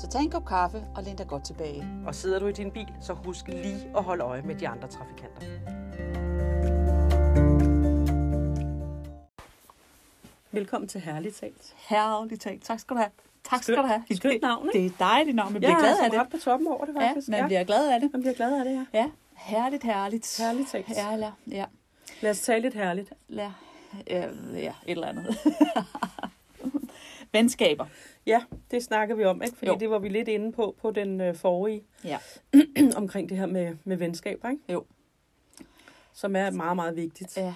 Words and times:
Så 0.00 0.08
tag 0.08 0.20
en 0.22 0.30
kop 0.30 0.44
kaffe 0.46 0.84
og 0.96 1.02
læn 1.02 1.16
dig 1.16 1.26
godt 1.28 1.44
tilbage. 1.44 1.84
Og 2.06 2.14
sidder 2.14 2.38
du 2.38 2.46
i 2.46 2.52
din 2.52 2.70
bil, 2.70 2.88
så 3.00 3.12
husk 3.12 3.48
lige 3.48 3.92
at 3.96 4.02
holde 4.02 4.24
øje 4.24 4.42
med 4.42 4.54
de 4.54 4.68
andre 4.68 4.88
trafikanter. 4.88 5.46
Velkommen 10.52 10.88
til 10.88 11.00
Herligt 11.00 11.36
Talt. 11.36 11.74
Herligt 11.88 12.42
talt. 12.42 12.62
Tak 12.64 12.78
skal 12.80 12.96
du 12.96 13.00
have. 13.00 13.10
Tak 13.44 13.62
skal 13.62 13.76
du 13.76 13.82
have. 13.82 14.02
skønt 14.16 14.42
navn, 14.42 14.68
ikke? 14.74 14.78
Det 14.78 14.86
er 15.00 15.04
dejligt 15.06 15.36
navn. 15.36 15.52
Man 15.52 15.60
bliver 15.60 15.72
Jeg 15.72 15.80
glad 15.80 15.98
er 15.98 16.04
af 16.04 16.10
det. 16.10 16.20
ret 16.20 16.28
på 16.28 16.36
toppen 16.38 16.68
over 16.68 16.84
det, 16.84 16.94
Ja, 16.94 17.08
faktisk. 17.08 17.28
man 17.28 17.46
bliver 17.46 17.64
glad 17.64 17.92
af 17.92 18.00
det. 18.00 18.12
man 18.12 18.20
bliver 18.20 18.34
glad 18.34 18.58
af 18.58 18.64
det, 18.64 18.72
ja. 18.74 18.84
Ja, 18.98 19.10
herligt, 19.34 19.82
herligt. 19.82 20.38
Herligt 20.38 20.68
talt. 20.68 20.88
Ja, 20.88 21.10
ja, 21.16 21.30
ja. 21.50 21.64
Lad 22.22 22.30
os 22.30 22.40
tale 22.40 22.60
lidt 22.62 22.74
herligt. 22.74 23.12
Lad, 23.28 23.50
ja, 24.06 24.28
ja, 24.54 24.58
et 24.58 24.74
eller 24.86 25.06
andet. 25.06 25.36
Venskaber. 27.32 27.86
Ja, 28.26 28.42
det 28.70 28.84
snakker 28.84 29.14
vi 29.14 29.24
om, 29.24 29.42
ikke? 29.42 29.56
Fordi 29.56 29.70
Jo. 29.70 29.76
det 29.80 29.90
var 29.90 29.98
vi 29.98 30.08
lidt 30.08 30.28
inde 30.28 30.52
på 30.52 30.74
på 30.80 30.90
den 30.90 31.20
øh, 31.20 31.34
forrige, 31.34 31.82
Ja. 32.04 32.18
omkring 32.96 33.28
det 33.28 33.36
her 33.38 33.46
med, 33.46 33.76
med 33.84 33.96
venskaber, 33.96 34.48
ikke? 34.50 34.62
Jo. 34.72 34.84
Som 36.12 36.36
er 36.36 36.50
meget, 36.50 36.76
meget 36.76 36.96
vigtigt. 36.96 37.36
ja. 37.36 37.54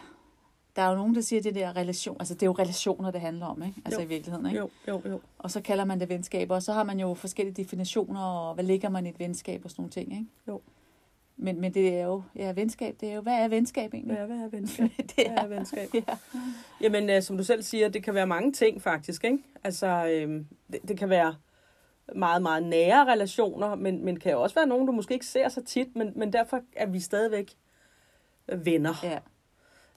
Der 0.77 0.83
er 0.83 0.91
jo 0.91 0.97
nogen, 0.97 1.15
der 1.15 1.21
siger 1.21 1.43
det 1.43 1.55
der 1.55 1.77
relation. 1.77 2.17
Altså, 2.21 2.35
det 2.35 2.43
er 2.43 2.47
jo 2.47 2.53
relationer, 2.53 3.11
det 3.11 3.21
handler 3.21 3.47
om, 3.47 3.63
ikke? 3.63 3.83
Altså 3.85 4.01
Jo. 4.01 4.07
i 4.07 4.09
virkeligheden, 4.09 4.47
ikke? 4.47 4.59
Jo, 4.59 4.71
jo, 4.89 5.03
jo. 5.11 5.21
Og 5.39 5.51
så 5.51 5.61
kalder 5.61 5.85
man 5.85 6.01
det 6.01 6.09
venskaber, 6.09 6.55
og 6.55 6.63
så 6.63 6.73
har 6.73 6.83
man 6.85 7.01
jo 7.01 7.15
forskellige 7.15 7.63
definitioner, 7.63 8.21
og 8.21 8.55
hvad 8.55 8.65
ligger 8.65 8.89
man 8.89 9.07
i 9.07 9.09
et 9.09 9.19
venskab 9.19 9.61
og 9.65 9.71
sådan 9.71 9.83
nogle 9.83 9.91
ting, 9.91 10.13
ikke? 10.13 10.27
Jo. 10.49 10.61
Men, 11.37 11.61
men 11.61 11.75
det 11.75 11.95
er 11.99 12.05
jo, 12.05 12.23
ja, 12.37 12.53
venskab, 12.53 12.97
det 13.01 13.11
er 13.11 13.15
jo, 13.15 13.21
hvad 13.21 13.33
er 13.45 13.49
venskab 13.49 13.95
egentlig? 13.95 14.17
Ja, 14.17 14.27
hvad 14.27 14.37
er 14.37 14.49
venskab? 14.49 14.91
det 15.17 15.27
Hvad 15.27 15.27
er, 15.27 15.43
er 15.43 15.47
venskab? 15.47 15.89
ja. 15.95 16.01
Jamen, 16.81 17.11
øh, 17.11 17.23
som 17.23 17.37
du 17.37 17.45
selv 17.45 17.63
siger, 17.63 17.89
det 17.89 18.03
kan 18.05 18.15
være 18.15 18.27
mange 18.27 18.53
ting 18.53 18.83
faktisk, 18.83 19.25
ikke? 19.25 19.39
Altså, 19.65 19.87
øh, 19.87 20.45
det, 20.73 20.89
det 20.89 20.99
kan 20.99 21.09
være 21.09 21.35
meget, 22.17 22.43
meget 22.43 22.63
nære 22.63 23.13
relationer, 23.13 23.75
men, 23.75 24.05
men 24.05 24.19
kan 24.21 24.37
også 24.37 24.55
være 24.55 24.67
nogen, 24.67 24.87
du 24.87 24.93
måske 24.93 25.15
ikke 25.15 25.27
ser 25.27 25.49
så 25.49 25.63
tit, 25.65 25.97
men, 25.97 26.13
men 26.17 26.33
derfor 26.33 26.61
er 26.77 26.87
vi 26.87 27.01
stadigvæk 27.01 27.53
venner. 28.49 28.95
ja. 29.03 29.19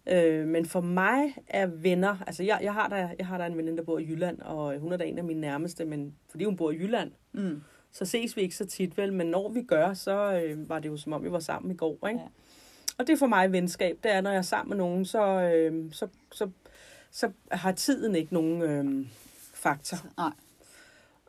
Øh, 0.09 0.47
men 0.47 0.65
for 0.65 0.81
mig 0.81 1.35
er 1.47 1.65
venner, 1.65 2.17
altså 2.27 2.43
jeg, 2.43 2.59
jeg, 2.61 2.73
har 2.73 2.87
der, 2.87 3.09
jeg 3.19 3.27
har 3.27 3.37
der 3.37 3.45
en 3.45 3.57
veninde, 3.57 3.77
der 3.77 3.83
bor 3.83 3.99
i 3.99 4.05
Jylland, 4.05 4.41
og 4.41 4.79
hun 4.79 4.91
er 4.93 4.97
da 4.97 5.03
en 5.03 5.17
af 5.17 5.23
mine 5.23 5.41
nærmeste, 5.41 5.85
men 5.85 6.15
fordi 6.29 6.43
hun 6.43 6.55
bor 6.57 6.71
i 6.71 6.75
Jylland, 6.77 7.11
Mm. 7.31 7.61
Så 7.91 8.05
ses 8.05 8.35
vi 8.37 8.41
ikke 8.41 8.55
så 8.55 8.65
tit 8.65 8.97
vel, 8.97 9.13
men 9.13 9.27
når 9.27 9.49
vi 9.49 9.63
gør, 9.63 9.93
så 9.93 10.41
øh, 10.43 10.69
var 10.69 10.79
det 10.79 10.89
jo 10.89 10.97
som 10.97 11.13
om, 11.13 11.23
vi 11.23 11.31
var 11.31 11.39
sammen 11.39 11.71
i 11.71 11.75
går, 11.75 12.07
ikke? 12.07 12.19
Ja. 12.19 12.27
Og 12.97 13.07
det 13.07 13.13
er 13.13 13.17
for 13.17 13.27
mig 13.27 13.51
venskab, 13.51 13.97
det 14.03 14.11
er, 14.11 14.21
når 14.21 14.29
jeg 14.29 14.37
er 14.37 14.41
sammen 14.41 14.69
med 14.69 14.77
nogen, 14.77 15.05
så, 15.05 15.41
øh, 15.41 15.93
så, 15.93 16.07
så, 16.31 16.49
så 17.11 17.31
har 17.51 17.71
tiden 17.71 18.15
ikke 18.15 18.33
nogen 18.33 18.61
øh, 18.61 19.07
faktor. 19.53 19.97
Nej. 20.17 20.31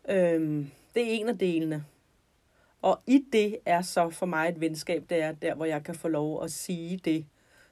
Øh, 0.09 0.67
det 0.95 1.03
er 1.03 1.11
en 1.20 1.29
af 1.29 1.39
delene. 1.39 1.84
Og 2.83 3.01
i 3.06 3.25
det 3.33 3.56
er 3.67 3.83
så 3.83 4.11
for 4.11 4.27
mig 4.27 4.48
et 4.48 4.61
venskab, 4.61 5.05
det 5.11 5.23
er 5.23 5.33
der, 5.33 5.55
hvor 5.55 5.64
jeg 5.64 5.84
kan 5.84 5.95
få 5.95 6.08
lov 6.08 6.45
at 6.45 6.52
sige 6.52 6.96
det, 7.05 7.27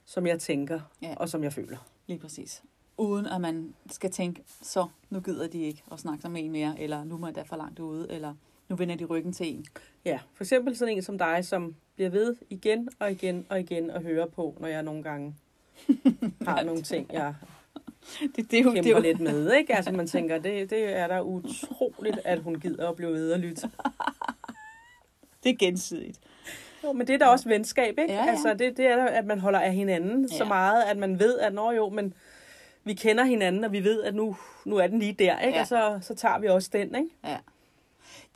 som 0.04 0.26
jeg 0.26 0.40
tænker, 0.40 0.80
Ja. 1.02 1.14
og 1.16 1.28
som 1.28 1.44
jeg 1.44 1.52
føler. 1.52 1.78
Lige 2.06 2.18
præcis. 2.18 2.62
Uden 2.98 3.26
at 3.26 3.40
man 3.40 3.74
skal 3.90 4.10
tænke, 4.10 4.42
så 4.62 4.86
nu 5.10 5.20
gider 5.20 5.48
de 5.48 5.62
ikke 5.62 5.82
at 5.92 5.98
snakke 5.98 6.28
med 6.28 6.44
en 6.44 6.52
mere, 6.52 6.74
eller 6.80 7.04
nu 7.04 7.16
må 7.18 7.26
jeg 7.26 7.34
da 7.34 7.42
for 7.42 7.56
langt 7.56 7.78
ude, 7.78 8.06
eller 8.10 8.34
nu 8.68 8.76
vender 8.76 8.96
de 8.96 9.04
ryggen 9.04 9.32
til 9.32 9.46
en. 9.46 9.64
Ja, 10.04 10.18
for 10.34 10.44
eksempel 10.44 10.76
sådan 10.76 10.96
en 10.96 11.02
som 11.02 11.18
dig, 11.18 11.44
som 11.44 11.74
bliver 11.94 12.10
ved 12.10 12.36
igen 12.50 12.88
og 12.98 13.10
igen 13.10 13.46
og 13.48 13.60
igen 13.60 13.90
at 13.90 14.02
høre 14.02 14.26
på, 14.28 14.56
når 14.60 14.68
jeg 14.68 14.82
nogle 14.82 15.02
gange 15.02 15.34
har 16.48 16.62
nogle 16.62 16.82
ting, 16.82 17.12
jeg 17.12 17.34
Det, 18.36 18.50
det 18.50 18.58
er 18.58 18.62
jo, 18.62 18.70
det 18.70 18.78
er 18.78 18.82
kæmper 18.82 18.90
jo, 18.90 19.00
lidt 19.00 19.20
med. 19.20 19.52
Ikke? 19.52 19.76
Altså 19.76 19.92
man 19.92 20.06
tænker, 20.06 20.38
det, 20.38 20.70
det 20.70 20.96
er 20.96 21.06
da 21.06 21.20
utroligt, 21.22 22.18
at 22.24 22.38
hun 22.38 22.60
gider 22.60 22.88
at 22.88 22.96
blive 22.96 23.12
ved 23.12 23.32
og 23.32 23.38
lytte. 23.38 23.62
det 25.44 25.50
er 25.50 25.56
gensidigt. 25.56 26.20
Jo, 26.84 26.92
men 26.92 27.06
det 27.06 27.14
er 27.14 27.18
da 27.18 27.24
også 27.24 27.48
venskab, 27.48 27.98
ikke? 27.98 28.12
Ja, 28.12 28.24
ja. 28.24 28.30
Altså 28.30 28.54
det, 28.54 28.76
det 28.76 28.86
er 28.86 28.96
da, 28.96 29.06
at 29.06 29.26
man 29.26 29.40
holder 29.40 29.60
af 29.60 29.72
hinanden 29.72 30.28
ja. 30.30 30.36
så 30.36 30.44
meget, 30.44 30.82
at 30.82 30.96
man 30.96 31.18
ved, 31.18 31.38
at 31.38 31.54
når 31.54 31.72
jo, 31.72 31.88
men 31.88 32.14
vi 32.84 32.94
kender 32.94 33.24
hinanden, 33.24 33.64
og 33.64 33.72
vi 33.72 33.84
ved, 33.84 34.02
at 34.02 34.14
nu, 34.14 34.36
nu 34.64 34.76
er 34.76 34.86
den 34.86 34.98
lige 34.98 35.12
der, 35.12 35.38
ikke? 35.38 35.56
Ja. 35.56 35.60
Og 35.60 35.66
så, 35.66 35.98
så 36.02 36.14
tager 36.14 36.38
vi 36.38 36.46
også 36.46 36.70
den, 36.72 36.94
ikke? 36.94 37.10
Ja. 37.24 37.36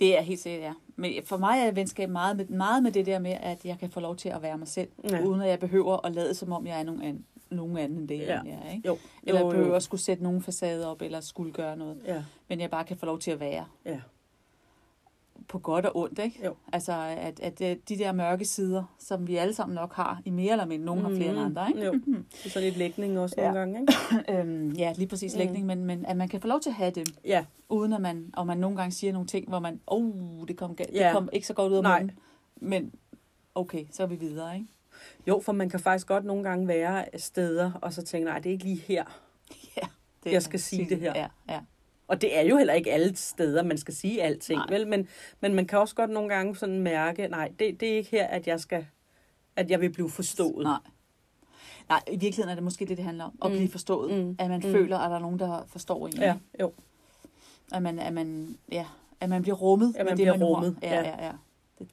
Det 0.01 0.19
er 0.19 0.23
helt 0.23 0.41
sikkert, 0.41 0.63
ja. 0.63 0.73
Men 0.97 1.13
for 1.25 1.37
mig 1.37 1.59
er 1.67 1.71
venskab 1.73 2.09
meget 2.11 2.37
med, 2.37 2.45
meget 2.47 2.83
med 2.83 2.93
det 2.93 3.07
der 3.07 3.19
med, 3.19 3.37
at 3.41 3.65
jeg 3.65 3.77
kan 3.79 3.91
få 3.91 4.01
lov 4.01 4.17
til 4.17 4.29
at 4.29 4.43
være 4.43 4.59
mig 4.59 4.69
selv, 4.69 4.89
Ja. 5.11 5.25
uden 5.25 5.41
at 5.43 5.49
jeg 5.49 5.59
behøver 5.59 6.07
at 6.07 6.15
lade 6.15 6.35
som 6.35 6.53
om, 6.53 6.67
jeg 6.67 6.81
er 6.81 6.85
nogen 6.85 7.03
anden, 7.03 7.25
nogen 7.51 7.77
anden 7.79 7.99
end 7.99 8.09
det, 8.09 8.19
Ja. 8.19 8.41
jeg 8.45 8.59
er. 8.67 8.71
Ikke? 8.73 8.89
Jo, 8.89 8.99
Eller 9.23 9.41
jeg 9.41 9.51
behøver 9.51 9.69
jo. 9.69 9.75
at 9.75 9.83
skulle 9.83 10.01
sætte 10.01 10.23
nogen 10.23 10.43
facade 10.43 10.91
op, 10.91 11.03
eller 11.03 11.21
skulle 11.21 11.53
gøre 11.53 11.77
noget. 11.77 11.97
Ja, 12.07 12.25
Men 12.49 12.61
jeg 12.61 12.71
bare 12.71 12.85
kan 12.85 12.97
få 12.97 13.07
lov 13.07 13.19
til 13.19 13.31
at 13.31 13.41
være. 13.41 13.65
ja. 13.87 14.01
På 15.51 15.59
godt 15.59 15.87
og 15.87 15.97
ondt, 15.97 16.19
ikke? 16.19 16.45
Jo. 16.45 16.55
Altså, 16.73 16.93
at, 17.19 17.41
at 17.41 17.61
øh, 17.61 17.77
de 17.89 17.99
der 17.99 18.13
mørke 18.13 18.45
sider, 18.45 18.95
som 18.99 19.27
vi 19.27 19.37
alle 19.37 19.55
sammen 19.55 19.75
nok 19.75 19.95
har, 19.95 20.21
i 20.25 20.31
mere 20.31 20.53
eller 20.53 20.65
mindre, 20.67 20.85
nogen 20.87 21.03
har 21.05 21.11
flere 21.11 21.31
end 21.31 21.39
andre, 21.41 21.69
ikke? 21.69 21.85
Jo, 21.85 21.93
det 21.93 22.25
er 22.45 22.49
sådan 22.49 22.63
lidt 22.69 22.77
lægning 22.77 23.19
også 23.19 23.35
Ja. 23.39 23.53
nogle 23.53 23.61
gange, 23.61 23.81
ikke? 23.81 23.93
øhm, 24.41 24.71
ja, 24.73 24.93
lige 24.97 25.09
præcis 25.09 25.35
Mm. 25.35 25.39
lægning, 25.39 25.67
men, 25.67 25.85
men 25.85 26.07
at 26.07 26.17
man 26.17 26.29
kan 26.29 26.41
få 26.41 26.47
lov 26.49 26.61
til 26.61 26.71
at 26.71 26.75
have 26.75 26.91
dem, 26.91 27.07
Ja, 27.25 27.45
uden 27.69 27.93
at 27.93 28.01
man, 28.01 28.31
og 28.37 28.47
man 28.47 28.59
nogle 28.59 28.77
gange 28.77 28.93
siger 28.93 29.13
nogle 29.13 29.29
ting, 29.29 29.49
hvor 29.49 29.59
man, 29.59 29.81
oh, 29.87 30.49
det 30.49 30.57
kom, 30.57 30.77
Ja. 30.79 31.05
det 31.07 31.13
kom 31.13 31.29
ikke 31.33 31.47
så 31.47 31.55
godt 31.55 31.73
ud 31.73 31.77
af 31.77 31.83
Nej. 31.83 32.01
munden, 32.01 32.19
men 32.57 32.93
okay, 33.55 33.85
så 33.91 34.03
er 34.03 34.07
vi 34.07 34.17
videre, 34.17 34.55
ikke? 34.55 34.67
jo, 35.27 35.41
for 35.45 35.53
man 35.53 35.69
kan 35.69 35.81
faktisk 35.81 36.07
godt 36.07 36.25
nogle 36.25 36.43
gange 36.45 36.69
være 36.69 37.05
steder, 37.17 37.73
og 37.83 37.93
så 37.93 38.03
tænke, 38.03 38.25
nej, 38.25 38.39
det 38.39 38.47
er 38.47 38.53
ikke 38.53 38.65
lige 38.65 38.81
her. 38.87 39.05
Ja, 39.77 39.87
det, 40.25 40.33
Jeg 40.33 40.43
skal 40.43 40.61
sige 40.61 40.87
det 40.89 40.99
her. 41.01 41.13
Ja, 41.17 41.27
ja. 41.49 41.61
Og 42.11 42.21
det 42.21 42.39
er 42.39 42.43
jo 42.43 42.57
heller 42.57 42.75
ikke 42.75 42.93
alle 42.93 43.17
steder, 43.17 43.63
man 43.63 43.79
skal 43.79 43.95
sige 43.95 44.23
alting, 44.23 44.59
Nej. 44.59 44.67
vel? 44.71 44.87
Men, 44.89 45.09
men 45.41 45.55
man 45.55 45.67
kan 45.67 45.79
også 45.79 45.95
godt 45.95 46.11
nogle 46.11 46.29
gange 46.35 46.57
sådan 46.57 46.79
mærke, 46.81 47.29
nej, 47.29 47.53
det, 47.59 47.81
det 47.81 47.93
er 47.93 47.97
ikke 47.97 48.11
her, 48.11 48.27
at 48.27 48.47
jeg 48.47 48.61
skal, 48.61 48.87
at 49.57 49.71
jeg 49.71 49.81
vil 49.81 49.91
blive 49.93 50.11
forstået. 50.11 50.63
Nej. 50.65 50.79
Nej, 51.89 52.03
i 52.07 52.11
virkeligheden 52.11 52.49
er 52.51 52.55
det 52.55 52.65
måske 52.65 52.85
det, 52.87 52.97
det 52.97 53.05
handler 53.05 53.25
om. 53.25 53.33
At 53.45 53.51
Mm. 53.51 53.57
blive 53.57 53.71
forstået. 53.71 54.25
Mm. 54.25 54.37
At 54.39 54.51
man 54.51 54.61
Mm. 54.65 54.73
føler, 54.73 54.99
at 54.99 55.11
der 55.11 55.17
er 55.17 55.21
nogen, 55.21 55.39
der 55.39 55.65
forstår 55.67 56.07
en. 56.07 56.13
Ja, 56.17 56.35
jo. 56.61 56.73
At 57.73 57.83
man, 57.83 57.99
at 57.99 58.13
man, 58.13 58.59
ja, 58.73 58.87
at 59.21 59.29
man 59.29 59.43
bliver 59.43 59.57
rummet 59.57 59.97
At 59.97 60.05
man 60.05 60.07
med 60.07 60.17
bliver 60.17 60.31
det, 60.33 60.41
man 60.41 60.49
rummet, 60.49 60.77
Ja, 60.83 60.95
ja. 60.95 61.03
ja, 61.09 61.25
ja. 61.27 61.33
Det, 61.79 61.89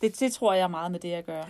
det, 0.00 0.20
det, 0.20 0.32
tror 0.32 0.54
jeg 0.54 0.70
meget 0.70 0.92
med 0.92 1.00
det, 1.00 1.08
jeg 1.08 1.24
gør. 1.24 1.44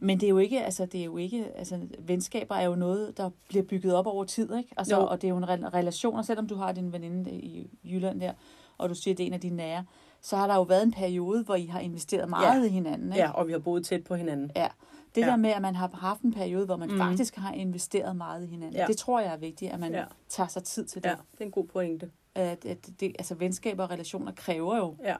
Men 0.00 0.20
det 0.20 0.26
er 0.26 0.30
jo 0.30 0.38
ikke, 0.38 0.64
altså, 0.64 0.86
det 0.86 1.00
er 1.00 1.04
jo 1.04 1.16
ikke, 1.16 1.46
altså, 1.56 1.80
venskaber 1.98 2.54
er 2.54 2.64
jo 2.66 2.74
noget, 2.74 3.16
der 3.16 3.30
bliver 3.48 3.62
bygget 3.64 3.94
op 3.94 4.06
over 4.06 4.24
tid, 4.24 4.54
ikke? 4.56 4.70
Altså, 4.76 4.96
Jo. 4.96 5.06
og 5.06 5.22
det 5.22 5.28
er 5.28 5.30
jo 5.30 5.36
en 5.36 5.44
re- 5.44 5.68
relation, 5.74 6.16
og 6.16 6.24
selvom 6.24 6.46
du 6.48 6.54
har 6.54 6.72
din 6.72 6.92
veninde 6.92 7.30
i 7.30 7.70
Jylland 7.84 8.20
der, 8.20 8.32
og 8.78 8.88
du 8.88 8.94
siger, 8.94 9.14
at 9.14 9.18
det 9.18 9.24
er 9.24 9.26
en 9.26 9.32
af 9.34 9.40
dine 9.40 9.56
nære, 9.56 9.84
så 10.22 10.36
har 10.36 10.46
der 10.46 10.54
jo 10.54 10.62
været 10.62 10.82
en 10.82 10.92
periode, 10.92 11.42
hvor 11.44 11.54
I 11.54 11.66
har 11.66 11.80
investeret 11.80 12.28
meget 12.28 12.60
Ja. 12.62 12.66
i 12.66 12.68
hinanden, 12.68 13.12
ikke? 13.12 13.22
Ja, 13.24 13.30
og 13.30 13.46
vi 13.46 13.52
har 13.52 13.58
boet 13.58 13.84
tæt 13.86 14.04
på 14.04 14.14
hinanden. 14.14 14.50
Ja. 14.56 14.68
Det 15.14 15.20
Ja. 15.20 15.26
der 15.26 15.36
med, 15.36 15.50
at 15.50 15.62
man 15.62 15.74
har 15.76 15.90
haft 15.94 16.20
en 16.22 16.32
periode, 16.32 16.66
hvor 16.66 16.76
man 16.76 16.88
mm. 16.90 16.98
faktisk 16.98 17.36
har 17.36 17.52
investeret 17.52 18.16
meget 18.16 18.44
i 18.44 18.46
hinanden, 18.46 18.76
Ja. 18.76 18.86
det 18.86 18.96
tror 18.96 19.20
jeg 19.20 19.32
er 19.32 19.36
vigtigt, 19.36 19.72
at 19.72 19.80
man 19.80 19.92
ja. 19.92 20.04
tager 20.28 20.48
sig 20.48 20.64
tid 20.64 20.84
til 20.84 21.02
det. 21.04 21.08
Ja, 21.08 21.14
det 21.32 21.40
er 21.40 21.44
en 21.44 21.50
god 21.50 21.64
pointe. 21.66 22.10
At, 22.34 22.64
at 22.64 22.86
det, 23.00 23.12
altså 23.18 23.34
venskaber 23.34 23.84
og 23.84 23.90
relationer 23.90 24.32
kræver 24.32 24.76
jo 24.76 24.96
Ja. 25.04 25.16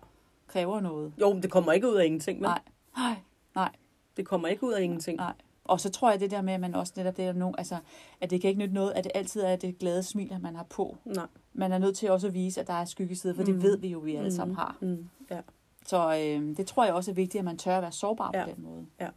kræver 0.47 0.81
noget. 0.81 1.13
Jo, 1.21 1.33
men 1.33 1.43
det 1.43 1.51
kommer 1.51 1.73
ikke 1.73 1.89
ud 1.91 1.95
af 1.95 2.05
ingenting, 2.07 2.41
men 2.41 2.49
Nej. 2.49 2.61
Nej, 2.97 3.17
nej, 3.55 3.69
det 4.17 4.27
kommer 4.27 4.49
ikke 4.49 4.65
ud 4.65 4.73
af 4.73 4.83
ingenting. 4.83 5.17
nej. 5.17 5.33
Og 5.65 5.81
så 5.81 5.91
tror 5.91 6.11
jeg 6.11 6.21
det 6.21 6.31
der 6.31 6.43
med, 6.43 6.53
at 6.55 6.61
man 6.61 6.75
også 6.75 6.93
netop 6.97 7.17
det 7.17 7.25
er 7.25 7.33
nogen, 7.33 7.55
altså, 7.59 7.79
at 8.21 8.31
det 8.31 8.41
kan 8.41 8.49
ikke 8.49 8.59
nytte 8.59 8.75
noget, 8.75 8.93
at 8.93 9.05
det 9.05 9.13
altid 9.15 9.41
er 9.43 9.57
det 9.57 9.79
glade 9.79 10.03
smil, 10.03 10.33
at 10.33 10.43
man 10.43 10.57
har 10.57 10.63
på. 10.63 10.97
Nej. 11.05 11.27
Man 11.53 11.73
er 11.73 11.79
nødt 11.79 11.97
til 11.97 12.11
også 12.11 12.27
at 12.27 12.35
vise, 12.35 12.61
at 12.61 12.67
der 12.67 12.73
er 12.73 12.85
skyggesider, 12.85 13.35
for 13.35 13.43
mm. 13.43 13.49
Mm. 13.49 13.55
det 13.55 13.63
ved 13.63 13.79
vi 13.79 13.89
jo, 13.89 13.99
vi 13.99 14.15
alle 14.17 14.35
sammen 14.35 14.57
har. 14.57 14.77
Mm. 14.81 15.09
Ja. 15.31 15.41
Så 15.87 16.17
øh, 16.19 16.57
det 16.57 16.67
tror 16.67 16.85
jeg 16.85 16.95
også 16.95 17.11
er 17.11 17.15
vigtigt, 17.15 17.39
at 17.39 17.45
man 17.45 17.59
tør 17.59 17.77
at 17.77 17.83
være 17.83 17.93
sårbar 17.93 18.31
Ja. 18.35 18.45
på 18.45 18.51
den 18.57 18.65
måde. 18.65 18.87
Ja. 19.01 19.09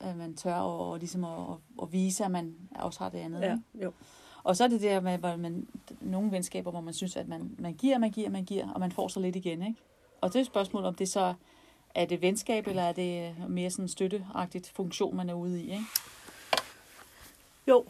At 0.00 0.16
man 0.16 0.34
tør 0.34 0.54
at, 0.54 0.62
og 0.80 0.98
ligesom 0.98 1.24
at, 1.24 1.30
at, 1.50 1.56
at 1.82 1.92
vise, 1.92 2.24
at 2.24 2.30
man 2.30 2.54
også 2.74 3.00
har 3.00 3.10
det 3.10 3.18
andet. 3.18 3.40
ja, 3.40 3.52
ikke? 3.52 3.84
jo. 3.84 3.92
Og 4.42 4.56
så 4.56 4.64
er 4.64 4.68
det 4.68 4.80
der 4.80 5.00
med, 5.00 5.18
hvor 5.18 5.36
man, 5.36 5.66
nogle 6.00 6.32
venskaber, 6.32 6.70
hvor 6.70 6.80
man 6.80 6.94
synes, 6.94 7.16
at 7.16 7.28
man, 7.28 7.56
man 7.58 7.74
giver, 7.74 7.98
man 7.98 8.10
giver, 8.10 8.30
man 8.30 8.44
giver, 8.44 8.72
og 8.72 8.80
man 8.80 8.92
får 8.92 9.08
så 9.08 9.20
lidt 9.20 9.36
igen. 9.36 9.62
Ikke? 9.62 9.80
Og 10.20 10.28
det 10.28 10.36
er 10.36 10.40
et 10.40 10.46
spørgsmål, 10.46 10.84
om 10.84 10.94
det 10.94 11.08
så 11.08 11.34
er 11.94 12.04
det 12.04 12.22
venskab, 12.22 12.66
eller 12.66 12.82
er 12.82 12.92
det 12.92 13.34
mere 13.48 13.70
sådan 13.70 13.88
støtteagtigt 13.88 14.72
funktion, 14.74 15.16
man 15.16 15.30
er 15.30 15.34
ude 15.34 15.60
i. 15.62 15.70
Ikke? 15.70 15.84
Jo. 17.68 17.84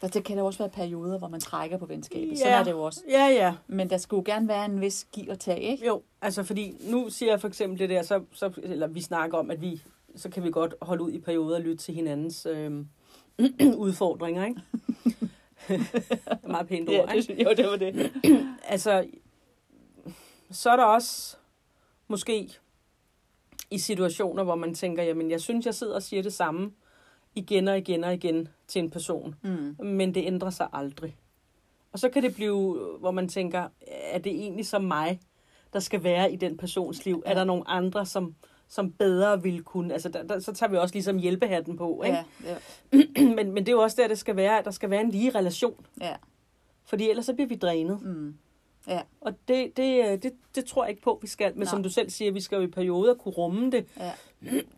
Der 0.00 0.08
det 0.08 0.24
kan 0.24 0.36
der 0.36 0.42
også 0.42 0.58
være 0.58 0.68
perioder, 0.68 1.18
hvor 1.18 1.28
man 1.28 1.40
trækker 1.40 1.78
på 1.78 1.86
venskabet. 1.86 2.30
Ja. 2.30 2.36
Sådan 2.36 2.52
er 2.58 2.64
det 2.64 2.70
jo 2.70 2.82
også. 2.82 3.00
Ja, 3.08 3.26
ja. 3.26 3.54
Men 3.66 3.90
der 3.90 3.96
skulle 3.98 4.24
gerne 4.24 4.48
være 4.48 4.64
en 4.64 4.80
vis 4.80 5.06
giv 5.12 5.28
og 5.30 5.38
tag, 5.40 5.58
ikke? 5.58 5.86
Jo, 5.86 6.02
altså 6.22 6.44
fordi 6.44 6.76
nu 6.80 7.10
siger 7.10 7.32
jeg 7.32 7.40
for 7.40 7.48
eksempel 7.48 7.78
det 7.78 7.90
der, 7.90 8.02
så, 8.02 8.22
så, 8.32 8.52
eller 8.62 8.86
vi 8.86 9.00
snakker 9.00 9.38
om, 9.38 9.50
at 9.50 9.60
vi, 9.60 9.82
så 10.16 10.28
kan 10.30 10.44
vi 10.44 10.50
godt 10.50 10.74
holde 10.82 11.02
ud 11.02 11.12
i 11.12 11.18
perioder 11.20 11.56
og 11.56 11.62
lytte 11.62 11.84
til 11.84 11.94
hinandens 11.94 12.46
øh, 12.46 12.84
udfordringer, 13.76 14.46
ikke? 14.46 14.60
meget 16.48 16.68
pænt 16.68 16.88
ord, 16.88 17.08
Ja, 17.08 17.12
ikke? 17.12 17.34
det, 17.36 17.44
jo, 17.44 17.50
det 17.56 17.66
var 17.66 17.76
det. 17.76 18.12
Altså, 18.68 19.06
så 20.50 20.70
er 20.70 20.76
der 20.76 20.84
også 20.84 21.36
måske 22.12 22.48
i 23.70 23.78
situationer, 23.78 24.42
hvor 24.44 24.54
man 24.54 24.74
tænker, 24.74 25.02
jamen 25.02 25.30
jeg 25.30 25.40
synes, 25.40 25.66
jeg 25.66 25.74
sidder 25.74 25.94
og 25.94 26.02
siger 26.02 26.22
det 26.22 26.32
samme 26.32 26.72
igen 27.34 27.68
og 27.68 27.78
igen 27.78 28.04
og 28.04 28.14
igen 28.14 28.48
til 28.68 28.78
en 28.82 28.90
person, 28.90 29.34
Mm. 29.42 29.86
men 29.86 30.14
det 30.14 30.26
ændrer 30.26 30.50
sig 30.50 30.68
aldrig. 30.72 31.16
Og 31.92 31.98
så 31.98 32.08
kan 32.08 32.22
det 32.22 32.34
blive, 32.34 32.78
hvor 33.00 33.10
man 33.10 33.28
tænker, 33.28 33.68
er 33.86 34.18
det 34.18 34.32
egentlig 34.32 34.66
som 34.66 34.84
mig, 34.84 35.20
der 35.72 35.78
skal 35.80 36.02
være 36.02 36.32
i 36.32 36.36
den 36.36 36.56
persons 36.56 37.04
liv? 37.04 37.22
Er 37.26 37.34
der 37.34 37.44
nogle 37.44 37.68
andre, 37.68 38.06
som, 38.06 38.34
som 38.68 38.92
bedre 38.92 39.42
vil 39.42 39.62
kunne? 39.62 39.92
Altså, 39.92 40.08
der, 40.08 40.22
der, 40.22 40.38
så 40.40 40.52
tager 40.52 40.70
vi 40.70 40.76
også 40.76 40.94
ligesom 40.94 41.18
hjælpehatten 41.18 41.76
på, 41.76 42.02
ikke? 42.06 42.18
Ja, 42.44 42.56
ja, 42.92 43.26
men, 43.36 43.52
men 43.52 43.56
det 43.56 43.68
er 43.68 43.72
jo 43.72 43.80
også 43.82 44.02
der, 44.02 44.08
det 44.08 44.18
skal 44.18 44.36
være, 44.36 44.58
at 44.58 44.64
der 44.64 44.70
skal 44.70 44.90
være 44.90 45.00
en 45.00 45.10
lige 45.10 45.30
relation. 45.30 45.86
ja. 46.00 46.16
Fordi 46.84 47.10
ellers 47.10 47.26
så 47.26 47.34
bliver 47.34 47.48
vi 47.48 47.54
drænet. 47.56 48.02
Mm. 48.02 48.34
Ja, 48.86 49.02
Og 49.20 49.32
det, 49.48 49.76
det, 49.76 50.04
øh, 50.04 50.22
det, 50.22 50.32
det 50.54 50.64
tror 50.64 50.84
jeg 50.84 50.90
ikke 50.90 51.02
på, 51.02 51.18
vi 51.22 51.26
skal. 51.26 51.52
Men 51.52 51.58
Nej. 51.58 51.70
som 51.70 51.82
du 51.82 51.88
selv 51.90 52.10
siger, 52.10 52.32
vi 52.32 52.40
skal 52.40 52.56
jo 52.56 52.62
i 52.62 52.66
perioder 52.66 53.14
kunne 53.14 53.34
rumme 53.34 53.70
det. 53.70 53.86
ja. 53.96 54.12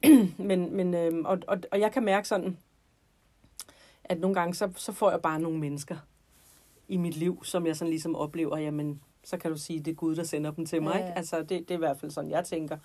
Men, 0.39 0.77
men, 0.77 0.95
øhm, 0.95 1.25
og, 1.25 1.39
og, 1.49 1.59
og 1.73 1.81
jeg 1.81 1.93
kan 1.93 2.05
mærke 2.05 2.29
sådan, 2.29 2.59
at 4.05 4.21
nogle 4.21 4.35
gange, 4.35 4.55
så, 4.55 4.71
så 4.77 4.93
får 4.93 5.11
jeg 5.11 5.23
bare 5.23 5.41
nogle 5.41 5.59
mennesker 5.59 5.97
i 6.89 6.97
mit 6.97 7.17
liv, 7.17 7.45
som 7.45 7.67
jeg 7.67 7.77
sådan 7.77 7.91
ligesom 7.91 8.17
oplever, 8.17 8.59
jamen, 8.59 9.01
så 9.25 9.37
kan 9.37 9.51
du 9.51 9.56
sige, 9.59 9.81
det 9.81 9.91
er 9.91 9.95
Gud, 9.95 10.17
der 10.17 10.25
sender 10.25 10.51
dem 10.51 10.67
til 10.67 10.83
mig. 10.83 10.95
Ja, 10.95 10.99
Ikke? 10.99 11.19
Altså, 11.19 11.39
det, 11.39 11.49
det 11.51 11.71
er 11.71 11.75
i 11.75 11.77
hvert 11.77 12.01
fald 12.01 12.11
sådan, 12.11 12.31
jeg 12.31 12.45
tænker. 12.45 12.79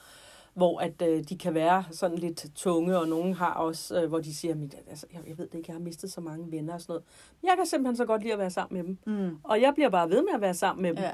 Hvor 0.60 0.80
at 0.80 1.02
øh, 1.02 1.24
de 1.30 1.38
kan 1.38 1.54
være 1.54 1.84
sådan 1.92 2.18
lidt 2.18 2.46
tunge, 2.56 2.98
og 3.00 3.08
nogen 3.08 3.34
har 3.34 3.54
også, 3.54 4.02
øh, 4.02 4.10
hvor 4.10 4.20
de 4.20 4.36
siger, 4.36 4.56
"Men, 4.56 4.72
altså, 4.90 5.06
jeg, 5.14 5.22
jeg 5.28 5.38
ved 5.38 5.48
det 5.48 5.58
ikke, 5.58 5.70
jeg 5.72 5.76
har 5.76 5.82
mistet 5.84 6.12
så 6.12 6.22
mange 6.22 6.52
venner 6.52 6.74
og 6.74 6.82
sådan 6.82 6.92
noget. 6.94 7.04
Jeg 7.44 7.54
kan 7.58 7.66
simpelthen 7.66 7.96
så 7.96 8.06
godt 8.06 8.22
lide 8.22 8.34
at 8.34 8.40
være 8.40 8.50
sammen 8.50 8.78
med 8.78 8.88
dem. 9.16 9.20
Mm. 9.30 9.38
Og 9.44 9.62
jeg 9.62 9.74
bliver 9.74 9.90
bare 9.90 10.10
ved 10.10 10.22
med 10.24 10.34
at 10.34 10.42
være 10.42 10.54
sammen 10.54 10.82
med 10.82 10.90
dem. 10.90 11.00
Ja, 11.04 11.12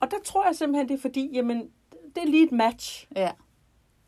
Og 0.00 0.10
der 0.10 0.16
tror 0.24 0.46
jeg 0.46 0.56
simpelthen, 0.56 0.88
det 0.88 0.94
er 0.94 1.00
fordi, 1.00 1.30
jamen, 1.32 1.68
det 2.14 2.22
er 2.22 2.26
lige 2.26 2.44
et 2.44 2.52
match. 2.52 3.08
ja. 3.16 3.30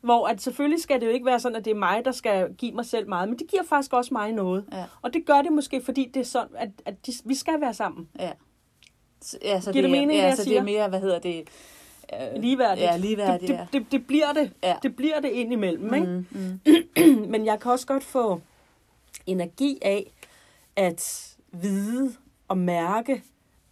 Hvor 0.01 0.27
at 0.27 0.41
selvfølgelig 0.43 0.81
skal 0.83 1.01
det 1.01 1.07
jo 1.07 1.11
ikke 1.11 1.27
være 1.27 1.41
sådan, 1.41 1.57
at 1.57 1.65
det 1.65 1.71
er 1.71 1.75
mig, 1.75 2.05
der 2.05 2.13
skal 2.13 2.55
give 2.55 2.73
mig 2.73 2.87
selv 2.87 3.09
meget, 3.09 3.29
men 3.29 3.39
det 3.39 3.47
giver 3.47 3.63
faktisk 3.63 3.93
også 3.93 4.15
mig 4.15 4.33
noget. 4.33 4.65
Ja. 4.73 4.85
Og 5.03 5.15
det 5.15 5.27
gør 5.27 5.43
det 5.43 5.53
måske, 5.53 5.81
fordi 5.81 6.11
det 6.15 6.21
er 6.21 6.25
sådan, 6.25 6.57
at, 6.57 6.71
at 6.85 7.07
de, 7.07 7.13
vi 7.25 7.35
skal 7.35 7.61
være 7.61 7.75
sammen. 7.75 8.09
Ja. 8.19 8.33
Så- 9.23 9.39
Ja, 9.45 9.61
så 9.61 9.73
Giver 9.73 9.83
det 9.83 9.89
er- 9.89 10.01
mening, 10.01 10.11
det 10.11 10.17
ja, 10.29 10.35
så 10.35 10.45
det 10.45 10.57
er 10.57 10.63
mere, 10.63 10.89
hvad 10.89 11.01
hedder 11.01 11.19
det? 11.19 11.49
Øh, 12.13 12.43
Ligeværdigt. 12.43 12.87
Ja, 12.87 12.97
ligeværdigt, 12.97 13.49
det, 13.49 13.55
ja. 13.55 13.61
det, 13.73 13.83
det, 13.83 13.93
det, 13.93 14.07
bliver 14.07 14.33
det. 14.33 14.53
Ja. 14.63 14.77
Det 14.83 14.97
bliver 14.97 15.21
det 15.21 15.29
indimellem, 15.29 15.95
ikke? 15.95 16.07
Mm, 16.07 16.27
mm. 16.31 17.27
Men 17.33 17.47
jeg 17.47 17.61
kan 17.61 17.73
også 17.73 17.87
godt 17.87 18.05
få 18.05 18.41
energi 19.27 19.79
af 19.83 20.13
at 20.77 21.35
vide 21.53 22.15
og 22.49 22.59
mærke, 22.59 23.23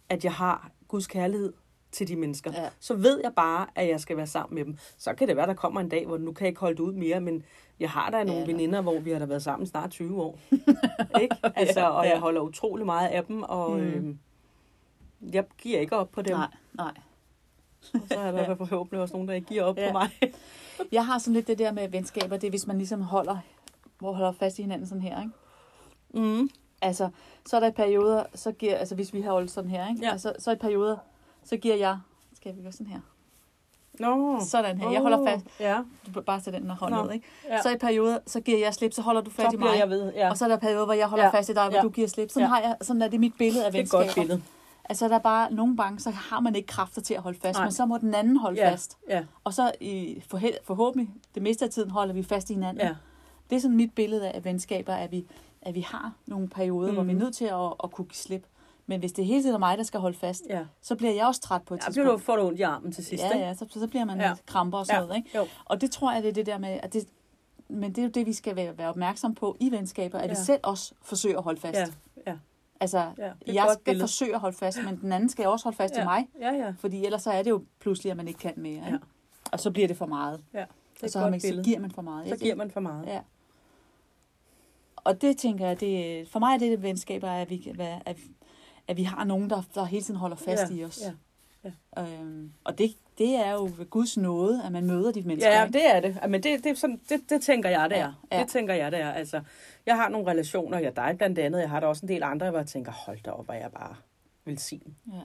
at 0.09 0.23
jeg 0.23 0.33
har 0.33 0.69
Guds 0.87 1.07
kærlighed 1.07 1.53
til 1.91 2.07
de 2.07 2.15
mennesker. 2.15 2.51
Ja. 2.55 2.69
Så 2.79 2.93
ved 2.93 3.19
jeg 3.23 3.31
bare, 3.35 3.67
at 3.75 3.87
jeg 3.87 3.99
skal 3.99 4.17
være 4.17 4.27
sammen 4.27 4.55
med 4.55 4.65
dem. 4.65 4.77
Så 4.97 5.13
kan 5.13 5.27
det 5.27 5.35
være, 5.37 5.47
der 5.47 5.53
kommer 5.53 5.81
en 5.81 5.89
dag, 5.89 6.05
hvor 6.05 6.17
nu 6.17 6.31
kan 6.31 6.45
jeg 6.45 6.49
ikke 6.49 6.59
holde 6.61 6.75
det 6.77 6.83
ud 6.83 6.93
mere, 6.93 7.21
men 7.21 7.43
jeg 7.79 7.89
har 7.89 8.09
da 8.09 8.17
nogle 8.23 8.33
Ja, 8.33 8.39
ja, 8.39 8.45
veninder, 8.45 8.81
hvor 8.81 8.99
vi 8.99 9.11
har 9.11 9.19
da 9.19 9.25
været 9.25 9.43
sammen 9.43 9.67
snart 9.67 9.91
20 9.91 10.21
år. 10.21 10.39
ikke? 11.21 11.35
Altså, 11.55 11.89
og 11.89 12.03
ja. 12.05 12.09
jeg 12.11 12.19
holder 12.19 12.41
utrolig 12.41 12.85
meget 12.85 13.07
af 13.09 13.23
dem, 13.25 13.43
og 13.43 13.77
Mm. 13.79 13.83
mm. 13.83 14.17
øh, 15.21 15.35
jeg 15.35 15.43
giver 15.57 15.79
ikke 15.79 15.95
op 15.95 16.11
på 16.11 16.21
dem. 16.21 16.35
Nej, 16.37 16.47
nej. 16.73 16.91
Og 17.93 17.99
så 18.11 18.19
er 18.19 18.31
der 18.31 18.41
ja. 18.41 18.53
forhåbentlig 18.53 19.01
også 19.01 19.13
nogen, 19.13 19.27
der 19.27 19.33
ikke 19.33 19.47
giver 19.47 19.63
op 19.63 19.77
Ja. 19.77 19.87
på 19.87 19.93
mig. 19.93 20.09
Jeg 20.91 21.05
har 21.05 21.17
sådan 21.17 21.33
lidt 21.33 21.47
det 21.47 21.59
der 21.59 21.71
med 21.71 21.89
venskaber, 21.89 22.37
det 22.37 22.47
er, 22.47 22.49
hvis 22.51 22.67
man 22.67 22.77
ligesom 22.77 23.01
holder, 23.01 23.37
hvor 23.99 24.13
holder 24.13 24.31
fast 24.31 24.59
i 24.59 24.61
hinanden 24.61 24.87
sådan 24.87 25.01
her, 25.01 25.19
ikke? 25.21 25.31
Mm. 26.27 26.49
Altså, 26.81 27.09
så 27.45 27.55
er 27.55 27.59
der 27.59 27.67
i 27.67 27.71
perioder, 27.71 28.23
så 28.35 28.51
giver, 28.51 28.75
altså 28.75 28.95
hvis 28.95 29.13
vi 29.13 29.21
har 29.21 29.31
holdt 29.31 29.51
sådan 29.51 29.69
her, 29.69 29.89
ikke? 29.89 30.05
Ja. 30.05 30.11
Altså, 30.11 30.33
så 30.39 30.51
i 30.51 30.55
perioder, 30.55 30.97
så 31.43 31.57
giver 31.57 31.75
jeg, 31.75 31.97
skal 32.35 32.55
vi 32.57 32.61
gøre 32.61 32.71
sådan 32.71 32.87
her? 32.87 32.99
Nå. 33.99 34.39
Sådan 34.45 34.77
her. 34.81 34.91
Jeg 34.91 35.01
holder 35.01 35.25
fast, 35.27 35.45
Ja. 35.59 35.77
du 36.07 36.11
kan 36.13 36.23
bare 36.23 36.41
tage 36.41 36.57
den 36.59 36.67
her 36.69 36.75
hånd 36.75 36.93
Nå. 36.93 37.03
ned, 37.03 37.11
ikke? 37.13 37.25
ja. 37.49 37.61
Så 37.61 37.69
i 37.69 37.77
perioder, 37.77 38.19
så 38.25 38.41
giver 38.41 38.57
jeg 38.59 38.73
slip, 38.73 38.93
så 38.93 39.01
holder 39.01 39.21
du 39.21 39.29
fast 39.29 39.51
så 39.51 39.57
i 39.57 39.59
mig. 39.59 39.77
jeg 39.79 39.89
ved. 39.89 40.13
Ja. 40.13 40.29
Og 40.29 40.37
så 40.37 40.45
er 40.45 40.49
der 40.49 40.57
perioder, 40.57 40.85
hvor 40.85 40.93
jeg 40.93 41.07
holder 41.07 41.25
Ja. 41.25 41.29
fast 41.29 41.49
i 41.49 41.53
dig, 41.53 41.63
hvor 41.67 41.75
Ja. 41.77 41.81
du 41.81 41.89
giver 41.89 42.07
slip. 42.07 42.29
Sådan, 42.29 42.41
Ja. 42.41 42.47
har 42.47 42.59
jeg, 42.61 42.75
sådan 42.81 43.01
er 43.01 43.07
det 43.07 43.19
mit 43.19 43.33
billede 43.37 43.65
af 43.65 43.71
det 43.71 43.79
er 43.79 43.83
et 43.83 43.83
venskaber. 43.83 44.03
godt 44.03 44.15
billede. 44.15 44.41
Altså, 44.89 45.07
der 45.09 45.15
er 45.15 45.19
bare 45.19 45.53
nogle 45.53 45.77
gange, 45.77 45.99
så 45.99 46.09
har 46.11 46.39
man 46.39 46.55
ikke 46.55 46.67
kræfter 46.67 47.01
til 47.01 47.13
at 47.13 47.21
holde 47.21 47.39
fast, 47.41 47.57
Nej. 47.57 47.65
men 47.65 47.71
så 47.71 47.85
må 47.85 47.97
den 47.97 48.13
anden 48.15 48.37
holde 48.37 48.61
Ja. 48.61 48.71
fast. 48.71 48.97
Ja. 49.09 49.23
Og 49.43 49.53
så 49.53 49.71
i, 49.81 50.21
forheld, 50.27 50.53
forhåbentlig, 50.63 51.09
det 51.35 51.43
meste 51.43 51.65
af 51.65 51.71
tiden 51.71 51.89
holder 51.91 52.13
vi 52.13 52.23
fast 52.23 52.49
i 52.49 52.53
hinanden. 52.53 52.87
Ja. 52.87 52.95
Det 53.49 53.55
er 53.55 53.59
sådan 53.59 53.77
mit 53.77 53.93
billede 53.95 54.29
af 54.31 54.45
venskaber, 54.45 54.93
at 54.93 55.11
vi, 55.11 55.25
at 55.61 55.75
vi 55.75 55.81
har 55.81 56.13
nogle 56.27 56.47
perioder, 56.49 56.87
mm. 56.89 56.93
hvor 56.95 57.03
vi 57.03 57.09
er 57.11 57.15
Mhm. 57.15 57.23
nødt 57.23 57.35
til 57.35 57.45
at, 57.45 57.73
at 57.83 57.91
kunne 57.91 58.05
give 58.05 58.15
slip. 58.15 58.45
Men 58.87 58.99
hvis 58.99 59.11
det 59.11 59.25
hele 59.25 59.41
tiden 59.41 59.55
er 59.55 59.59
mig, 59.59 59.77
der 59.77 59.83
skal 59.83 59.99
holde 59.99 60.17
fast, 60.17 60.43
ja. 60.49 60.65
så 60.81 60.95
bliver 60.95 61.13
jeg 61.13 61.25
også 61.27 61.41
træt 61.41 61.61
på 61.61 61.73
et 61.73 61.77
Ja, 61.87 61.91
tidspunkt. 61.91 62.23
får 62.23 62.35
du 62.35 62.41
ondt 62.47 62.59
i 62.59 62.61
armen 62.61 62.91
til 62.91 63.05
sidst, 63.05 63.23
ja, 63.23 63.37
ja, 63.37 63.53
så, 63.53 63.65
så 63.69 63.87
bliver 63.87 64.05
man 64.05 64.19
Ja. 64.19 64.27
ja. 64.27 64.35
kramper 64.45 64.77
og 64.77 64.85
sådan 64.85 65.01
Ja. 65.01 65.05
noget. 65.07 65.17
Ikke? 65.17 65.37
Jo. 65.37 65.47
Og 65.65 65.81
det 65.81 65.91
tror 65.91 66.13
jeg, 66.13 66.23
det 66.23 66.29
er 66.29 66.33
det 66.33 66.45
der 66.45 66.57
med, 66.57 66.79
at 66.83 66.93
det, 66.93 67.07
men 67.69 67.89
det 67.91 67.97
er 67.97 68.03
jo 68.03 68.09
det, 68.09 68.25
vi 68.25 68.33
skal 68.33 68.55
være, 68.55 68.77
være 68.77 68.89
opmærksom 68.89 69.35
på 69.35 69.57
i 69.59 69.71
venskaber, 69.71 70.17
at 70.17 70.23
ja. 70.23 70.27
vi 70.27 70.35
Ja. 70.37 70.43
selv 70.43 70.59
også 70.63 70.93
forsøger 71.01 71.37
at 71.37 71.43
holde 71.43 71.61
fast. 71.61 71.79
Ja, 71.79 71.85
ja, 72.31 72.37
Altså, 72.83 73.11
ja. 73.17 73.31
Jeg 73.53 73.67
skal 73.73 73.83
billede. 73.83 74.03
forsøge 74.03 74.33
at 74.33 74.39
holde 74.39 74.57
fast, 74.57 74.77
men 74.85 74.99
den 75.01 75.11
anden 75.11 75.29
skal 75.29 75.47
også 75.47 75.65
holde 75.65 75.75
fast 75.75 75.93
ja. 75.95 76.01
i 76.01 76.05
mig. 76.05 76.27
Ja, 76.39 76.51
ja. 76.51 76.73
Fordi 76.79 77.05
ellers 77.05 77.21
så 77.21 77.31
er 77.31 77.43
det 77.43 77.49
jo 77.49 77.63
pludselig, 77.79 78.11
at 78.11 78.17
man 78.17 78.27
ikke 78.27 78.39
kan 78.39 78.53
mere. 78.57 78.73
Ikke? 78.73 78.87
Ja. 78.91 78.97
Og 79.51 79.59
så 79.59 79.71
bliver 79.71 79.87
det 79.87 79.97
for 79.97 80.05
meget. 80.05 80.43
ja. 80.53 80.59
Det 80.93 81.01
er 81.01 81.03
Og 81.03 81.09
så, 81.09 81.19
har 81.19 81.29
man, 81.29 81.39
så 81.39 81.61
giver 81.65 81.79
man 81.79 81.91
for 81.91 82.01
meget. 82.01 82.29
Så 82.29 82.37
giver 82.37 82.55
man 82.55 82.71
for 82.71 82.79
meget. 82.79 83.05
Ja. 83.05 83.19
Og 84.95 85.21
det 85.21 85.37
tænker 85.37 85.67
jeg, 85.67 85.79
det, 85.79 86.27
for 86.29 86.39
mig 86.39 86.53
er 86.53 86.57
det, 86.57 86.71
det 86.71 86.81
venskaber, 86.81 87.29
at 87.29 87.49
vi, 87.49 87.73
at, 88.05 88.17
at 88.87 88.97
vi 88.97 89.03
har 89.03 89.23
nogen, 89.23 89.49
der, 89.49 89.61
der 89.75 89.85
hele 89.85 90.03
tiden 90.03 90.19
holder 90.19 90.35
fast 90.35 90.71
ja. 90.71 90.75
i 90.75 90.83
os. 90.83 91.01
Ja. 91.01 91.11
Øhm, 91.97 92.51
og 92.63 92.77
det, 92.77 92.95
det 93.17 93.35
er 93.35 93.51
jo 93.51 93.69
ved 93.77 93.89
Guds 93.89 94.17
nåde, 94.17 94.63
at 94.65 94.71
man 94.71 94.85
møder 94.85 95.11
de 95.11 95.21
mennesker. 95.21 95.51
Ja, 95.51 95.65
ikke? 95.65 95.73
det 95.79 95.95
er 95.95 95.99
det. 95.99 96.17
Men 96.29 96.43
det, 96.43 96.63
det, 96.63 96.65
er 96.71 96.75
sådan, 96.75 97.01
det, 97.09 97.29
det 97.29 97.41
tænker 97.41 97.69
jeg, 97.69 97.89
det 97.89 97.97
er. 97.97 98.13
Ja, 98.31 98.37
ja. 98.37 98.43
Det 98.43 98.51
tænker 98.51 98.73
jeg, 98.73 98.91
det 98.91 98.99
er. 98.99 99.11
Altså, 99.11 99.41
jeg 99.85 99.95
har 99.95 100.09
nogle 100.09 100.31
relationer, 100.31 100.79
jeg 100.79 100.95
dig 100.95 101.15
blandt 101.17 101.39
andet, 101.39 101.59
jeg 101.59 101.69
har 101.69 101.79
der 101.79 101.87
også 101.87 102.05
en 102.05 102.07
del 102.07 102.23
andre, 102.23 102.49
hvor 102.49 102.59
jeg 102.59 102.67
tænker, 102.67 102.91
hold 102.91 103.19
da 103.25 103.31
op, 103.31 103.45
hvor 103.45 103.53
jeg 103.53 103.71
bare 103.71 103.95
vil 104.45 104.57
sige. 104.57 104.81
Ja. 105.13 105.21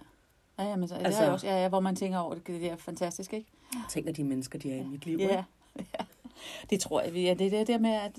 Ja, 0.59 0.69
jamen, 0.69 0.89
så, 0.89 0.95
altså, 0.95 1.07
Altså- 1.07 1.21
det 1.23 1.29
er 1.29 1.33
også, 1.33 1.47
ja, 1.47 1.63
ja, 1.63 1.69
hvor 1.69 1.81
man 1.81 1.97
tænker 1.97 2.19
over 2.19 2.35
det, 2.35 2.47
det 2.47 2.71
er 2.71 2.77
fantastisk, 2.77 3.33
ikke? 3.33 3.51
Tænker 3.91 4.13
de 4.13 4.25
mennesker, 4.25 4.59
de 4.59 4.73
er 4.73 4.77
i 4.77 4.85
mit 4.85 5.07
liv. 5.07 5.19
Ja, 5.19 5.45
ja. 5.77 6.05
Det 6.71 6.81
tror 6.81 7.01
jeg, 7.01 7.15
vi 7.15 7.23
ja, 7.23 7.35
det 7.35 7.47
er 7.47 7.51
det 7.51 7.67
der 7.67 7.79
med, 7.79 7.91
at 7.91 8.13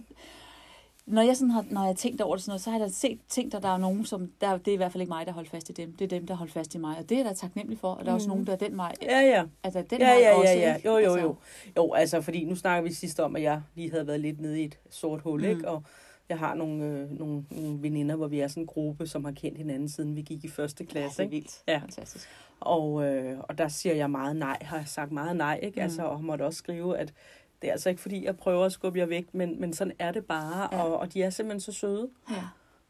når 1.09 1.21
jeg, 1.21 1.37
sådan 1.37 1.51
har, 1.51 1.65
når 1.69 1.81
jeg 1.81 1.87
har 1.87 1.93
tænkt 1.93 2.21
over 2.21 2.35
det 2.35 2.43
sådan 2.43 2.51
noget, 2.51 2.61
så 2.61 2.69
har 2.69 2.79
jeg 2.79 2.87
da 2.87 2.91
set 2.93 3.19
tænkt, 3.29 3.53
at 3.55 3.63
der 3.63 3.69
er 3.69 3.77
nogen, 3.77 4.05
som, 4.05 4.31
der, 4.41 4.57
det 4.57 4.67
er 4.67 4.73
i 4.73 4.77
hvert 4.77 4.91
fald 4.91 5.01
ikke 5.01 5.09
mig, 5.09 5.25
der 5.25 5.31
holder 5.31 5.49
fast 5.49 5.69
i 5.69 5.73
dem. 5.73 5.93
Det 5.95 6.05
er 6.05 6.09
dem, 6.19 6.27
der 6.27 6.33
holder 6.35 6.53
fast 6.53 6.75
i 6.75 6.77
mig. 6.77 6.97
Og 6.97 7.09
det 7.09 7.15
er 7.15 7.19
jeg 7.19 7.29
da 7.29 7.33
taknemmelig 7.33 7.79
for. 7.79 7.91
Og 7.93 8.05
der 8.05 8.11
er 8.11 8.15
også 8.15 8.27
Mhm. 8.27 8.31
nogen, 8.31 8.47
der 8.47 8.53
er 8.53 8.57
den 8.57 8.77
vej. 8.77 8.93
Ja, 9.01 9.19
ja. 9.19 9.43
Altså, 9.63 9.83
den 9.89 9.99
Ja, 10.01 10.09
vej 10.09 10.19
ja, 10.21 10.33
også, 10.35 10.53
ja, 10.53 10.59
ja. 10.59 10.75
Jo, 10.85 10.91
jo, 10.91 10.97
altså, 10.97 11.19
jo. 11.19 11.35
Jo, 11.77 11.93
altså, 11.93 12.21
fordi 12.21 12.45
nu 12.45 12.55
snakker 12.55 12.89
vi 12.89 12.93
sidst 12.93 13.19
om, 13.19 13.35
at 13.35 13.41
jeg 13.41 13.61
lige 13.75 13.91
havde 13.91 14.07
været 14.07 14.19
lidt 14.19 14.41
nede 14.41 14.61
i 14.61 14.65
et 14.65 14.79
sort 14.89 15.21
hul, 15.21 15.39
Mm. 15.41 15.49
ikke? 15.49 15.67
Og 15.69 15.83
jeg 16.29 16.37
har 16.39 16.53
nogle, 16.55 16.83
øh, 16.85 17.11
nogle, 17.19 17.45
nogle 17.51 17.81
veninder, 17.81 18.15
hvor 18.15 18.27
vi 18.27 18.39
er 18.39 18.47
sådan 18.47 18.63
en 18.63 18.67
gruppe, 18.67 19.07
som 19.07 19.25
har 19.25 19.31
kendt 19.31 19.57
hinanden, 19.57 19.89
siden 19.89 20.15
vi 20.15 20.21
gik 20.21 20.43
i 20.43 20.47
første 20.47 20.83
Ja, 20.83 20.89
klasse, 20.89 21.17
det 21.17 21.25
er 21.25 21.29
vildt. 21.29 21.61
Ja. 21.67 21.77
Fantastisk. 21.77 22.27
Og, 22.59 23.03
øh, 23.05 23.39
og 23.39 23.57
der 23.57 23.67
siger 23.67 23.95
jeg 23.95 24.11
meget 24.11 24.35
nej, 24.35 24.57
har 24.61 24.77
jeg 24.77 24.87
sagt 24.87 25.11
meget 25.11 25.35
nej, 25.35 25.59
ikke? 25.63 25.79
Mm. 25.79 25.83
Altså, 25.83 26.03
og 26.03 26.23
måtte 26.23 26.43
også 26.45 26.57
skrive, 26.57 26.97
at 26.97 27.13
det 27.61 27.67
er 27.67 27.71
altså 27.71 27.89
ikke 27.89 28.01
fordi, 28.01 28.25
jeg 28.25 28.37
prøver 28.37 28.65
at 28.65 28.71
skubbe 28.71 28.99
jer 28.99 29.05
væk, 29.05 29.33
men, 29.33 29.61
men 29.61 29.73
sådan 29.73 29.93
er 29.99 30.11
det 30.11 30.25
bare, 30.25 30.67
Ja. 30.71 30.77
ja. 30.77 30.83
og, 30.83 30.99
og 30.99 31.13
de 31.13 31.23
er 31.23 31.29
simpelthen 31.29 31.59
så 31.59 31.71
søde. 31.71 32.09
Ja. 32.31 32.35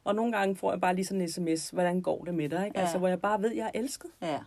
Og 0.04 0.16
nogle 0.16 0.32
gange 0.38 0.56
får 0.56 0.72
jeg 0.72 0.82
bare 0.82 0.96
lige 0.96 1.06
sådan 1.06 1.22
en 1.22 1.30
sms, 1.30 1.70
hvordan 1.70 2.02
går 2.02 2.24
det 2.24 2.34
med 2.34 2.50
dig, 2.50 2.66
ikke? 2.66 2.78
Ja. 2.80 2.82
Altså, 2.82 2.98
hvor 2.98 3.08
jeg 3.08 3.22
bare 3.22 3.42
ved, 3.42 3.52
at 3.52 3.58
jeg 3.58 3.66
er 3.74 3.80
elsket. 3.80 4.10
Ja. 4.22 4.40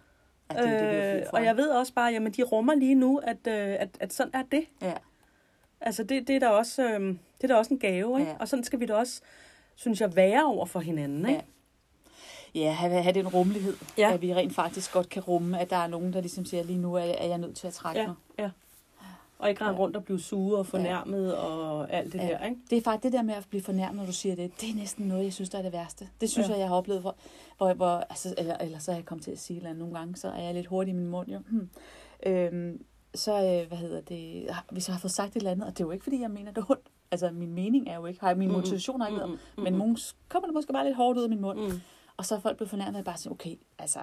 ja 0.55 0.63
det, 0.63 0.81
det, 1.15 1.21
øh, 1.21 1.27
og 1.33 1.45
jeg 1.45 1.57
ved 1.57 1.69
også 1.71 1.95
bare, 1.95 2.13
jamen 2.13 2.33
de 2.33 2.43
rummer 2.43 2.75
lige 2.75 2.95
nu, 2.95 3.19
at, 3.19 3.47
øh, 3.47 3.77
at, 3.79 3.89
at 4.01 4.13
sådan 4.13 4.31
er 4.35 4.43
det. 4.53 4.65
Ja. 4.83 4.93
Altså, 5.81 6.03
det, 6.05 6.29
det, 6.29 6.37
er 6.37 6.41
da 6.41 6.49
også, 6.49 6.83
øh, 6.89 7.01
det 7.09 7.17
er 7.45 7.49
da 7.49 7.55
også 7.55 7.75
en 7.75 7.81
gave, 7.81 8.21
ikke? 8.21 8.31
Ja. 8.31 8.37
Og 8.41 8.49
sådan 8.49 8.65
skal 8.65 8.81
vi 8.81 8.87
da 8.87 8.95
også, 8.95 9.21
synes 9.75 10.01
jeg, 10.01 10.17
være 10.17 10.45
over 10.45 10.67
for 10.67 10.81
hinanden, 10.81 11.29
ikke? 11.29 11.43
Ja, 12.55 12.71
have, 12.73 13.03
have 13.03 13.13
den 13.15 13.29
rummelighed, 13.29 13.77
Ja. 13.99 14.09
ja. 14.09 14.15
at 14.15 14.23
vi 14.23 14.35
rent 14.35 14.55
faktisk 14.55 14.93
godt 14.93 15.09
kan 15.09 15.23
rumme, 15.23 15.61
at 15.61 15.71
der 15.71 15.77
er 15.77 15.87
nogen, 15.87 16.13
der 16.13 16.21
ligesom 16.21 16.45
siger, 16.45 16.63
lige 16.65 16.79
nu 16.79 16.95
er, 16.95 17.01
er 17.03 17.27
jeg 17.27 17.39
nødt 17.39 17.57
til 17.57 17.67
at 17.67 17.73
trække 17.73 18.01
Ja. 18.01 18.07
mig. 18.07 18.17
ja. 18.39 18.51
Og 19.43 19.49
ikke 19.49 19.61
rende 19.61 19.75
Ja. 19.75 19.79
rundt 19.81 19.97
og 19.97 20.05
blive 20.05 20.21
sure 20.21 20.59
og 20.59 20.67
fornærmet 20.67 21.37
og 21.37 21.93
alt 21.93 22.13
det 22.13 22.19
Ja. 22.19 22.27
der, 22.29 22.45
ikke? 22.45 22.57
Det 22.71 22.79
er 22.79 22.83
faktisk 22.83 23.03
det 23.03 23.13
der 23.13 23.23
med 23.23 23.35
at 23.35 23.47
blive 23.51 23.63
fornærmet, 23.63 23.97
når 23.97 24.07
du 24.07 24.13
siger 24.13 24.35
det, 24.37 24.61
det 24.61 24.71
er 24.71 24.75
næsten 24.75 25.07
noget, 25.07 25.25
jeg 25.25 25.33
synes, 25.33 25.51
der 25.51 25.59
er 25.59 25.63
det 25.63 25.73
værste. 25.73 26.09
Det 26.21 26.31
synes 26.31 26.49
Ja. 26.49 26.53
ja. 26.53 26.57
jeg, 26.57 26.61
jeg 26.61 26.69
har 26.69 26.77
oplevet, 26.77 27.01
hvor, 27.01 27.17
hvor, 27.57 27.73
hvor 27.75 27.87
altså, 27.97 28.35
eller, 28.39 28.57
eller 28.57 28.79
så 28.79 28.91
er 28.93 28.97
jeg 28.97 29.05
kommet 29.05 29.25
til 29.25 29.31
at 29.31 29.39
sige 29.39 29.57
eller 29.57 29.73
nogle 29.73 29.95
gange, 29.99 30.17
så 30.17 30.29
er 30.29 30.43
jeg 30.43 30.55
lidt 30.55 30.67
hurtig 30.67 30.93
i 30.93 30.97
min 30.97 31.07
mund, 31.09 31.29
jo. 31.29 31.39
Hmm. 31.49 31.69
Øhm, 32.27 32.85
så, 33.15 33.33
øh, 33.33 33.69
hvad 33.69 33.79
hedder 33.79 34.01
det, 34.01 34.51
hvis 34.71 34.89
jeg 34.89 34.95
har 34.95 35.01
fået 35.01 35.13
sagt 35.13 35.31
et 35.31 35.37
eller 35.37 35.51
andet, 35.51 35.67
og 35.67 35.73
det 35.79 35.81
er 35.81 35.87
jo 35.87 35.91
ikke, 35.91 36.03
fordi 36.03 36.21
jeg 36.21 36.31
mener, 36.31 36.53
det 36.53 36.61
er 36.63 36.71
ondt. 36.71 36.87
Altså, 37.11 37.31
min 37.31 37.55
mening 37.55 37.89
er 37.89 37.95
jo 37.97 38.07
ikke, 38.07 38.21
har 38.21 38.35
min 38.35 38.53
motivation 38.53 39.01
har 39.01 39.09
ikke 39.09 39.19
været, 39.19 39.31
Mm-mm. 39.31 39.63
men 39.65 39.73
nogen 39.73 39.97
kommer 40.29 40.47
det 40.47 40.55
måske 40.55 40.73
bare 40.73 40.85
lidt 40.85 40.97
hårdt 40.97 41.19
ud 41.19 41.23
af 41.23 41.29
min 41.29 41.41
mund. 41.41 41.59
Mm. 41.73 41.81
Og 42.17 42.25
så 42.27 42.35
er 42.35 42.41
folk 42.41 42.57
blevet 42.57 42.71
fornærmet, 42.71 42.95
og 42.95 42.97
jeg 42.99 43.05
bare 43.05 43.17
siger, 43.17 43.33
okay, 43.33 43.57
altså, 43.79 43.99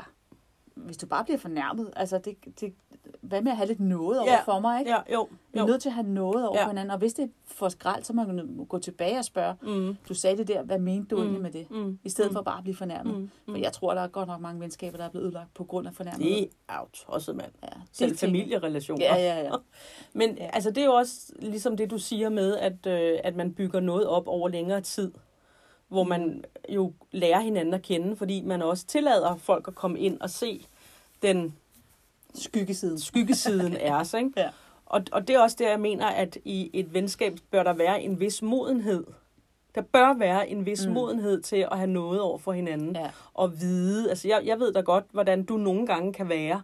hvis 0.86 0.98
du 0.98 1.06
bare 1.08 1.24
bliver 1.24 1.38
fornærmet, 1.38 1.90
altså, 1.96 2.18
det, 2.18 2.36
det, 2.60 2.74
hvad 3.22 3.42
med 3.42 3.52
at 3.52 3.58
have 3.58 3.68
lidt 3.68 3.80
noget 3.80 4.20
over 4.20 4.32
Ja. 4.32 4.42
for 4.42 4.60
mig, 4.60 4.80
ikke? 4.80 4.92
Ja, 4.92 5.14
jo. 5.14 5.28
Vi 5.54 5.60
er 5.60 5.64
jo. 5.64 5.68
nødt 5.68 5.82
til 5.82 5.90
at 5.90 5.94
have 5.94 6.08
noget 6.08 6.48
over 6.48 6.58
Ja. 6.58 6.64
for 6.66 6.70
hinanden. 6.70 6.92
Og 6.92 6.98
hvis 6.98 7.14
det 7.14 7.24
er 7.24 7.28
for 7.46 7.70
skrald, 7.70 8.04
så 8.04 8.14
må 8.14 8.24
man 8.24 8.66
gå 8.70 8.80
tilbage 8.80 9.18
og 9.18 9.26
spørge, 9.26 9.56
Mm. 9.62 9.96
du 10.10 10.14
sagde 10.14 10.38
det 10.38 10.48
der, 10.48 10.64
hvad 10.64 10.80
mente 10.80 11.08
du 11.10 11.16
Mm. 11.16 11.22
egentlig 11.22 11.42
med 11.42 11.52
det? 11.52 11.72
Mm. 11.72 12.00
I 12.04 12.10
stedet 12.10 12.32
Mm. 12.32 12.36
for 12.36 12.42
bare 12.42 12.58
at 12.58 12.64
blive 12.64 12.76
fornærmet. 12.76 13.18
Mm. 13.20 13.30
For 13.50 13.58
jeg 13.58 13.72
tror, 13.74 13.94
der 13.94 14.02
er 14.02 14.08
godt 14.08 14.28
nok 14.28 14.42
mange 14.42 14.62
venskaber, 14.62 14.98
der 14.98 15.06
er 15.06 15.10
blevet 15.10 15.26
ødelagt 15.26 15.54
på 15.54 15.64
grund 15.64 15.88
af 15.88 15.94
fornærmelser. 15.94 16.36
Det 16.36 16.50
er 16.70 16.80
jo 16.80 16.88
tosset, 16.94 17.36
mand. 17.36 17.52
ja, 17.64 17.68
Selv 17.92 18.18
familierelationer. 18.18 19.06
Ja, 19.06 19.16
ja, 19.16 19.42
ja. 19.44 19.52
Men 20.14 20.38
Ja. 20.38 20.50
altså, 20.54 20.70
det 20.72 20.78
er 20.82 20.86
jo 20.86 20.94
også 20.94 21.34
ligesom 21.40 21.78
det, 21.78 21.92
du 21.92 21.98
siger 21.98 22.30
med, 22.30 22.58
at, 22.58 22.86
øh, 22.88 23.20
at 23.24 23.36
man 23.36 23.54
bygger 23.54 23.80
noget 23.80 24.08
op 24.08 24.28
over 24.28 24.50
længere 24.50 24.82
tid. 24.82 25.12
Hvor 25.90 26.04
man 26.04 26.44
jo 26.70 26.94
lærer 27.12 27.40
hinanden 27.40 27.74
at 27.74 27.82
kende, 27.82 28.16
fordi 28.16 28.42
man 28.42 28.62
også 28.62 28.86
tillader 28.86 29.36
folk 29.36 29.68
at 29.68 29.76
komme 29.76 30.00
ind 30.00 30.22
og 30.22 30.30
se 30.30 30.66
den 31.22 31.56
Skyggesiden. 32.36 33.00
skyggesiden 33.00 33.78
af 33.78 33.92
os. 33.94 34.14
Ikke? 34.14 34.32
Ja. 34.42 34.50
Og, 34.86 35.02
og 35.12 35.28
det 35.28 35.36
er 35.36 35.40
også 35.40 35.56
der, 35.60 35.70
jeg 35.70 35.80
mener, 35.80 36.08
at 36.08 36.38
i 36.46 36.70
et 36.74 36.94
venskab 36.94 37.38
bør 37.52 37.64
der 37.64 37.74
være 37.74 38.02
en 38.04 38.20
vis 38.20 38.42
modenhed. 38.42 39.04
Der 39.76 39.82
bør 39.82 40.14
være 40.14 40.50
en 40.50 40.66
vis 40.66 40.86
Mm. 40.86 40.90
mm. 40.90 40.94
modenhed 40.94 41.42
til 41.42 41.68
at 41.72 41.78
have 41.78 41.88
noget 41.90 42.22
over 42.22 42.38
for 42.38 42.52
hinanden. 42.52 42.96
Ja. 42.96 43.10
Og 43.34 43.62
vide, 43.62 44.10
altså 44.10 44.28
jeg, 44.28 44.42
jeg 44.46 44.60
ved 44.60 44.74
da 44.74 44.80
godt, 44.82 45.06
hvordan 45.12 45.44
du 45.44 45.58
nogle 45.58 45.88
gange 45.88 46.14
kan 46.14 46.30
være 46.30 46.62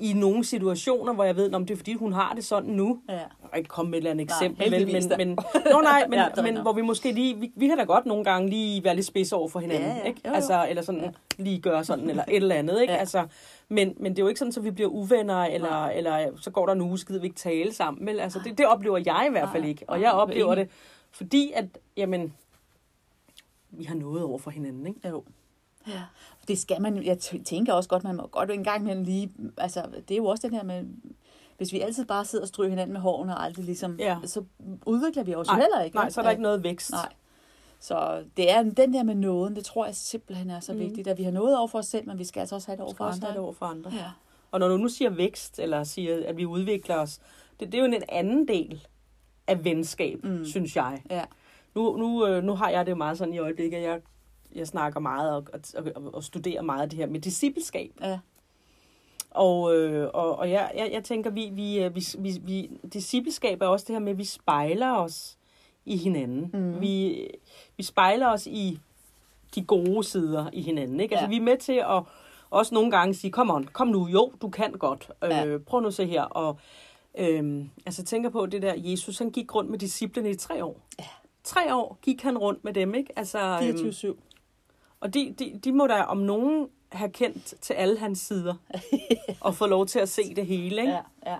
i 0.00 0.12
nogle 0.12 0.44
situationer, 0.44 1.12
hvor 1.12 1.24
jeg 1.24 1.36
ved, 1.36 1.54
om 1.54 1.66
det 1.66 1.74
er 1.74 1.76
fordi, 1.76 1.94
hun 1.94 2.12
har 2.12 2.32
det 2.34 2.44
sådan 2.44 2.70
nu. 2.70 3.00
Ja. 3.08 3.14
Jeg 3.14 3.22
kan 3.52 3.58
ikke 3.58 3.68
komme 3.68 3.90
med 3.90 3.98
et 3.98 4.00
eller 4.00 4.10
andet 4.10 4.28
Nej, 4.28 4.36
eksempel, 4.36 4.70
da. 5.10 5.16
men, 5.16 5.28
men, 5.28 5.38
nå, 5.72 5.80
nej, 5.80 6.06
men, 6.08 6.18
Ja, 6.36 6.42
men 6.42 6.60
hvor 6.62 6.72
vi 6.72 6.82
måske 6.82 7.12
lige, 7.12 7.36
vi, 7.36 7.52
vi 7.56 7.66
kan 7.66 7.78
da 7.78 7.84
godt 7.84 8.06
nogle 8.06 8.24
gange 8.24 8.50
lige 8.50 8.84
være 8.84 8.94
lidt 8.94 9.06
spids 9.06 9.32
over 9.32 9.48
for 9.48 9.60
hinanden, 9.60 9.88
Ja, 9.90 9.96
ja. 9.96 10.02
ikke? 10.02 10.20
Jo, 10.24 10.30
jo. 10.30 10.34
Altså, 10.34 10.66
eller 10.68 10.82
sådan 10.82 11.00
Ja. 11.00 11.10
lige 11.38 11.60
gøre 11.60 11.84
sådan, 11.84 12.10
eller 12.10 12.24
et 12.28 12.36
eller 12.36 12.54
andet, 12.54 12.80
ikke? 12.82 12.92
Ja. 12.92 12.98
Altså, 12.98 13.26
men, 13.68 13.94
men 14.00 14.12
det 14.12 14.18
er 14.18 14.22
jo 14.22 14.28
ikke 14.28 14.38
sådan, 14.38 14.52
at 14.56 14.64
vi 14.64 14.70
bliver 14.70 14.90
uvenner, 14.90 15.44
eller, 15.44 15.70
Nej. 15.70 15.92
eller 15.96 16.26
så 16.40 16.50
går 16.50 16.66
der 16.66 16.72
en 16.72 16.80
uge, 16.80 16.98
så 16.98 17.18
vi 17.18 17.26
ikke 17.26 17.36
tale 17.36 17.74
sammen, 17.74 18.06
vel? 18.06 18.20
Altså, 18.20 18.40
det, 18.44 18.58
det 18.58 18.66
oplever 18.66 18.98
jeg 19.06 19.26
i 19.28 19.30
hvert 19.30 19.48
fald 19.52 19.62
Nej, 19.62 19.70
ikke, 19.70 19.84
og 19.88 19.96
nej, 19.98 20.02
jeg 20.04 20.08
er 20.08 20.18
oplever 20.20 20.54
det, 20.54 20.68
fordi 21.10 21.52
at, 21.54 21.64
jamen, 21.96 22.34
vi 23.70 23.84
har 23.84 23.94
noget 23.94 24.24
over 24.24 24.38
for 24.38 24.50
hinanden, 24.50 24.86
ikke? 24.86 25.08
Jo. 25.08 25.24
Ja. 25.88 26.02
Det 26.48 26.58
skal 26.58 26.82
man, 26.82 27.04
jeg 27.04 27.18
tænker 27.18 27.72
også 27.72 27.88
godt, 27.88 28.04
man 28.04 28.16
må 28.16 28.26
godt 28.26 28.50
en 28.50 28.64
gang 28.64 28.82
imellem 28.82 29.04
lige, 29.04 29.32
altså 29.56 29.82
det 30.08 30.14
er 30.14 30.16
jo 30.18 30.26
også 30.26 30.48
den 30.48 30.56
her 30.56 30.62
med, 30.64 30.84
hvis 31.56 31.72
vi 31.72 31.80
altid 31.80 32.04
bare 32.04 32.24
sidder 32.24 32.44
og 32.44 32.48
stryger 32.48 32.70
hinanden 32.70 32.92
med 32.92 33.00
hårene 33.00 33.36
og 33.36 33.44
aldrig 33.44 33.64
ligesom, 33.64 33.96
Ja. 33.98 34.18
så 34.24 34.44
udvikler 34.86 35.22
vi 35.22 35.34
os 35.34 35.46
Nej, 35.46 35.56
heller 35.60 35.82
ikke. 35.82 35.96
Nej, 35.96 36.10
så 36.10 36.20
er 36.20 36.22
der 36.22 36.30
ikke 36.30 36.42
noget 36.42 36.62
vækst. 36.62 36.90
Nej. 36.92 37.08
Så 37.80 38.24
det 38.36 38.50
er 38.50 38.62
den 38.62 38.92
der 38.94 39.02
med 39.02 39.14
nåden, 39.14 39.56
det 39.56 39.64
tror 39.64 39.86
jeg 39.86 39.94
simpelthen 39.94 40.50
er 40.50 40.60
så 40.60 40.72
Mm. 40.72 40.78
vigtigt, 40.78 41.08
at 41.08 41.18
vi 41.18 41.22
har 41.22 41.30
noget 41.30 41.58
over 41.58 41.68
for 41.68 41.78
os 41.78 41.86
selv, 41.86 42.06
men 42.08 42.18
vi 42.18 42.24
skal 42.24 42.40
altså 42.40 42.54
også 42.54 42.68
have 42.68 42.76
det 42.76 42.84
over 42.84 42.94
for 42.94 43.04
andre. 43.04 43.20
have 43.26 43.32
det 43.32 43.40
over 43.40 43.52
for 43.52 43.66
andre. 43.66 43.90
Ja. 43.94 44.10
Og 44.50 44.60
når 44.60 44.68
du 44.68 44.76
nu 44.76 44.88
siger 44.88 45.10
vækst, 45.10 45.58
eller 45.58 45.84
siger, 45.84 46.22
at 46.28 46.36
vi 46.36 46.46
udvikler 46.46 46.96
os, 46.96 47.20
det, 47.60 47.72
det 47.72 47.74
er 47.74 47.78
jo 47.78 47.84
en 47.92 48.02
anden 48.08 48.48
del 48.48 48.86
af 49.46 49.64
venskab, 49.64 50.24
mm. 50.24 50.44
Synes 50.44 50.76
jeg. 50.76 51.02
Ja. 51.10 51.24
Nu, 51.74 51.96
nu, 51.96 52.26
øh, 52.26 52.44
nu 52.44 52.54
har 52.54 52.70
jeg 52.70 52.86
det 52.86 52.96
meget 52.96 53.18
sådan 53.18 53.34
i 53.34 53.38
øjeblikket, 53.38 53.76
at 53.76 53.82
jeg, 53.82 54.00
jeg 54.54 54.66
snakker 54.66 55.00
meget 55.00 55.32
og, 55.32 55.46
og, 55.76 56.14
og, 56.14 56.24
studerer 56.24 56.62
meget 56.62 56.90
det 56.90 56.98
her 56.98 57.06
med 57.06 57.20
discipleskab. 57.20 57.92
Ja. 58.00 58.18
Og, 59.30 59.76
øh, 59.76 60.10
og, 60.14 60.38
og 60.38 60.50
jeg, 60.50 60.72
jeg, 60.76 60.90
jeg 60.92 61.04
tænker, 61.04 61.30
vi, 61.30 61.50
vi, 61.52 61.78
øh, 61.78 61.94
vi, 61.94 62.04
vi, 62.18 62.40
vi, 62.42 62.70
discipleskab 62.92 63.62
er 63.62 63.66
også 63.66 63.84
det 63.88 63.94
her 63.94 64.00
med, 64.00 64.12
at 64.12 64.18
vi 64.18 64.24
spejler 64.24 64.90
os 64.92 65.38
i 65.84 65.96
hinanden. 65.96 66.50
Mhm. 66.52 66.80
Vi, 66.80 67.26
vi 67.76 67.82
spejler 67.82 68.28
os 68.28 68.46
i 68.46 68.80
de 69.54 69.64
gode 69.64 70.04
sider 70.04 70.50
i 70.52 70.62
hinanden. 70.62 71.00
Ikke? 71.00 71.14
Altså, 71.14 71.24
Ja. 71.24 71.28
vi 71.28 71.36
er 71.36 71.40
med 71.40 71.56
til 71.56 71.72
at 71.72 72.02
også 72.50 72.74
nogle 72.74 72.90
gange 72.90 73.14
sige, 73.14 73.30
kom 73.30 73.50
on, 73.50 73.64
kom 73.64 73.86
nu, 73.88 74.08
jo, 74.08 74.32
du 74.42 74.48
kan 74.48 74.72
godt. 74.72 75.10
Ja. 75.22 75.46
Øh, 75.46 75.60
prøv 75.60 75.80
nu 75.80 75.86
at 75.86 75.94
se 75.94 76.06
her. 76.06 76.22
Og, 76.22 76.58
øhm, 77.18 77.70
altså, 77.86 78.04
tænker 78.04 78.30
på 78.30 78.46
det 78.46 78.62
der, 78.62 78.74
Jesus, 78.76 79.18
han 79.18 79.30
gik 79.30 79.54
rundt 79.54 79.70
med 79.70 79.78
disciplene 79.78 80.30
i 80.30 80.34
tre 80.34 80.64
år. 80.64 80.80
Ja. 80.98 81.04
Tre 81.44 81.74
år 81.74 81.98
gik 82.02 82.22
han 82.22 82.38
rundt 82.38 82.64
med 82.64 82.72
dem, 82.72 82.94
ikke? 82.94 83.12
Altså, 83.18 83.38
øhm, 83.38 83.88
24-7. 83.88 84.16
Og 85.00 85.14
de, 85.14 85.34
de, 85.38 85.60
de 85.64 85.72
må 85.72 85.86
da 85.86 86.02
om 86.02 86.16
nogen 86.16 86.68
have 86.92 87.10
kendt 87.10 87.54
til 87.60 87.74
alle 87.74 87.98
hans 87.98 88.18
sider. 88.18 88.54
og 89.40 89.54
få 89.54 89.66
lov 89.66 89.86
til 89.86 89.98
at 89.98 90.08
se 90.08 90.34
det 90.34 90.46
hele, 90.46 90.80
ikke? 90.80 90.92
Ja, 90.92 91.00
ja. 91.26 91.36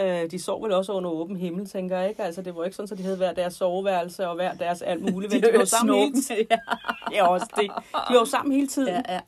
Øh, 0.00 0.30
de 0.30 0.38
sov 0.38 0.64
vel 0.64 0.72
også 0.72 0.92
under 0.92 1.10
åben 1.10 1.36
himmel, 1.36 1.66
tænker 1.66 1.98
jeg, 1.98 2.08
ikke? 2.08 2.22
Altså, 2.22 2.42
det 2.42 2.56
var 2.56 2.64
ikke 2.64 2.76
sådan, 2.76 2.92
at 2.92 2.98
de 2.98 3.02
havde 3.02 3.16
hver 3.16 3.32
deres 3.32 3.54
soveværelse 3.54 4.28
og 4.28 4.34
hver 4.34 4.54
deres 4.54 4.82
alt 4.82 5.02
muligt. 5.12 5.32
De, 5.32 5.40
de 5.40 5.52
var 5.52 5.58
jo 5.58 5.64
sammen 5.64 5.98
hele 5.98 6.22
tiden. 6.22 6.46
ja. 6.50 6.58
Ja, 7.12 7.28
også 7.28 7.46
det. 7.56 7.70
De 8.08 8.14
var 8.14 8.20
jo 8.20 8.24
sammen 8.24 8.52
hele 8.54 8.68
tiden. 8.68 8.88
ja, 8.88 9.02
ja. 9.08 9.20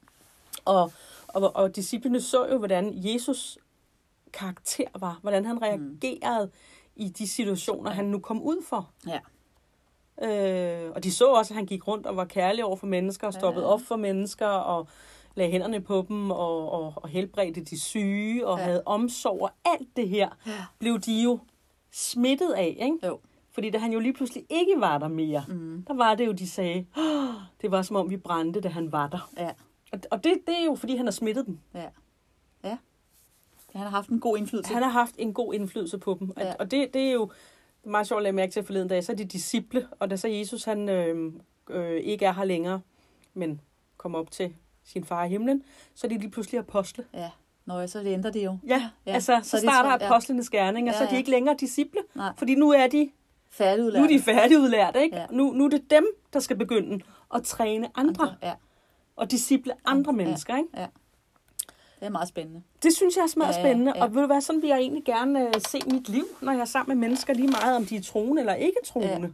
Og, 0.65 0.93
og, 1.29 1.57
og 1.57 1.77
disciplene 1.77 2.21
så 2.21 2.47
jo, 2.47 2.59
hvordan 2.59 2.93
Jesus 2.95 3.59
karakter 4.33 4.85
var. 4.99 5.19
Hvordan 5.23 5.45
han 5.47 5.63
reagerede 5.63 6.47
mm. 6.47 6.53
i 6.97 7.09
de 7.09 7.29
situationer, 7.29 7.91
han 7.91 8.05
nu 8.05 8.19
kom 8.19 8.43
ud 8.43 8.65
for. 8.69 8.91
ja. 9.07 9.19
Øh, 10.23 10.91
og 10.95 11.05
de 11.05 11.13
så 11.13 11.27
også, 11.27 11.55
at 11.55 11.57
han 11.57 11.67
gik 11.67 11.89
rundt 11.89 12.07
og 12.07 12.17
var 12.17 12.25
kærlig 12.25 12.65
over 12.65 12.77
for 12.77 12.87
mennesker, 12.87 13.27
og 13.27 13.33
stoppede 13.33 13.67
Ja. 13.67 13.73
op 13.73 13.81
for 13.81 13.97
mennesker, 13.97 14.47
og 14.47 14.89
lagde 15.35 15.53
hænderne 15.53 15.81
på 15.81 16.05
dem, 16.09 16.31
og, 16.31 16.71
og, 16.73 16.93
og 16.97 17.09
helbredte 17.09 17.61
de 17.61 17.81
syge, 17.81 18.47
og 18.47 18.59
Ja. 18.59 18.65
havde 18.65 18.83
omsorg, 18.87 19.43
og 19.43 19.51
alt 19.65 19.89
det 19.97 20.09
her 20.09 20.29
Ja. 20.47 20.53
blev 20.79 20.99
de 20.99 21.23
jo 21.23 21.39
smittet 21.93 22.51
af, 22.53 22.77
ikke? 22.81 23.07
Jo. 23.07 23.19
Fordi 23.53 23.71
da 23.71 23.79
han 23.79 23.93
jo 23.93 23.99
lige 24.01 24.13
pludselig 24.13 24.45
ikke 24.51 24.75
var 24.79 24.99
der 24.99 25.09
mere, 25.09 25.45
Mm. 25.49 25.85
der 25.89 25.95
var 25.95 26.15
det 26.15 26.27
jo, 26.27 26.33
de 26.33 26.49
sagde, 26.49 26.87
"Åh, 26.99 27.35
det 27.63 27.71
var 27.71 27.83
som 27.83 27.97
om 27.97 28.11
vi 28.11 28.17
brændte, 28.17 28.61
da 28.61 28.69
han 28.69 28.93
var 28.93 29.09
der. 29.09 29.31
Ja. 29.39 29.51
Og, 29.93 29.99
og 30.11 30.25
det, 30.25 30.35
det 30.47 30.55
er 30.61 30.65
jo, 30.65 30.75
fordi 30.75 30.97
han 30.97 31.07
har 31.07 31.11
smittet 31.13 31.47
dem. 31.47 31.59
Ja. 31.75 31.85
Ja. 32.65 32.77
Han 33.73 33.81
har 33.83 33.89
haft 33.91 34.09
en 34.09 34.21
god 34.21 34.37
indflydelse. 34.39 34.75
Han 34.75 34.83
har 34.83 34.91
haft 34.91 35.15
en 35.19 35.35
god 35.35 35.55
indflydelse 35.55 35.99
på 35.99 36.17
dem. 36.21 36.33
Ja. 36.39 36.55
Og 36.59 36.71
det, 36.71 36.95
det 36.95 37.03
er 37.03 37.13
jo 37.13 37.31
det 37.81 37.87
er 37.87 37.91
meget 37.91 38.07
sjovt 38.07 38.19
at 38.19 38.23
lade 38.23 38.33
mærke 38.33 38.53
til 38.53 38.63
forleden 38.65 38.89
dag. 38.89 39.05
Så 39.05 39.13
er 39.13 39.17
de 39.17 39.25
disciple, 39.25 39.87
og 39.99 40.11
da 40.11 40.17
så 40.17 40.29
Jesus 40.29 40.65
han 40.65 40.89
øh, 40.89 41.33
øh, 41.71 41.97
ikke 42.01 42.25
er 42.25 42.33
her 42.33 42.45
længere, 42.45 42.81
men 43.35 43.61
kommer 43.97 44.19
op 44.19 44.31
til 44.31 44.55
sin 44.85 45.05
far 45.05 45.25
i 45.25 45.29
himlen, 45.29 45.63
så 45.95 46.07
er 46.07 46.09
de 46.09 46.19
lige 46.19 46.31
pludselig 46.31 46.59
apostle. 46.59 47.05
Ja. 47.15 47.31
Nå, 47.67 47.87
så 47.87 47.99
det 47.99 48.07
ændrer 48.07 48.31
det 48.31 48.45
jo. 48.45 48.59
Ja, 48.67 48.91
ja. 49.07 49.13
altså 49.13 49.41
så, 49.43 49.51
så 49.51 49.57
er 49.57 49.61
de 49.61 49.67
starter 49.67 49.91
tre- 49.99 50.05
ja. 50.05 50.11
apostlenes 50.11 50.51
gerning, 50.51 50.89
og 50.89 50.95
så 50.95 51.01
Ja, 51.01 51.05
er 51.05 51.09
de 51.09 51.15
ja. 51.15 51.19
ikke 51.19 51.31
længere 51.31 51.57
disciple, 51.61 52.01
Nej. 52.15 52.33
fordi 52.39 52.55
nu 52.55 52.71
er 52.73 52.87
de, 52.87 53.11
Færdigudlært. 53.51 54.01
nu 54.01 54.05
er 54.05 54.09
de 54.19 54.21
færdigudlærte, 54.23 55.03
ikke? 55.03 55.17
Ja. 55.17 55.27
Nu, 55.31 55.53
nu 55.53 55.65
er 55.65 55.69
det 55.69 55.91
dem, 55.91 56.07
der 56.33 56.41
skal 56.41 56.57
begynde 56.57 57.01
at 57.35 57.43
træne 57.43 57.89
andre, 57.95 58.35
Ja. 58.43 58.53
og 59.17 59.31
disciple 59.31 59.73
andre 59.85 60.13
Ja. 60.13 60.17
mennesker, 60.17 60.57
ikke? 60.57 60.69
ja. 60.77 60.87
Det 62.01 62.07
er 62.07 62.11
meget 62.11 62.29
spændende. 62.29 62.63
Det 62.83 62.93
synes 62.97 63.17
jeg 63.17 63.23
er 63.23 63.27
smadret 63.27 63.53
Ja, 63.55 63.59
ja, 63.59 63.65
spændende. 63.65 63.93
ja. 63.93 63.99
Ja. 63.99 64.05
Og 64.05 64.15
ved 64.15 64.21
du 64.21 64.27
hvad, 64.27 64.41
sådan 64.41 64.63
vil 64.63 64.69
jeg 64.69 64.79
egentlig 64.79 65.05
gerne 65.05 65.47
uh, 65.47 65.53
se 65.69 65.79
mit 65.87 66.09
liv, 66.09 66.25
når 66.43 66.53
jeg 66.53 66.61
er 66.61 66.65
sammen 66.65 66.99
med 66.99 67.09
mennesker, 67.09 67.35
lige 67.35 67.49
meget 67.49 67.77
om 67.77 67.85
de 67.87 67.97
er 67.97 68.03
troende 68.03 68.41
eller 68.41 68.55
ikke 68.55 68.77
troende. 68.87 69.33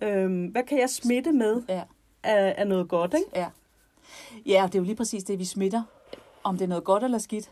Ja. 0.00 0.16
Øhm, 0.22 0.44
hvad 0.46 0.62
kan 0.62 0.78
jeg 0.78 0.90
smitte 0.90 1.32
med 1.32 1.62
Ja. 1.68 1.82
af, 2.22 2.54
af 2.58 2.66
noget 2.66 2.88
godt, 2.88 3.14
ikke? 3.14 3.30
Ja. 3.34 3.46
Ja, 4.46 4.62
og 4.62 4.68
det 4.72 4.78
er 4.78 4.82
jo 4.82 4.84
lige 4.84 4.96
præcis 4.96 5.24
det, 5.24 5.38
vi 5.38 5.44
smitter. 5.44 5.82
Om 6.44 6.56
det 6.56 6.64
er 6.64 6.68
noget 6.68 6.84
godt 6.84 7.02
eller 7.04 7.18
skidt, 7.18 7.50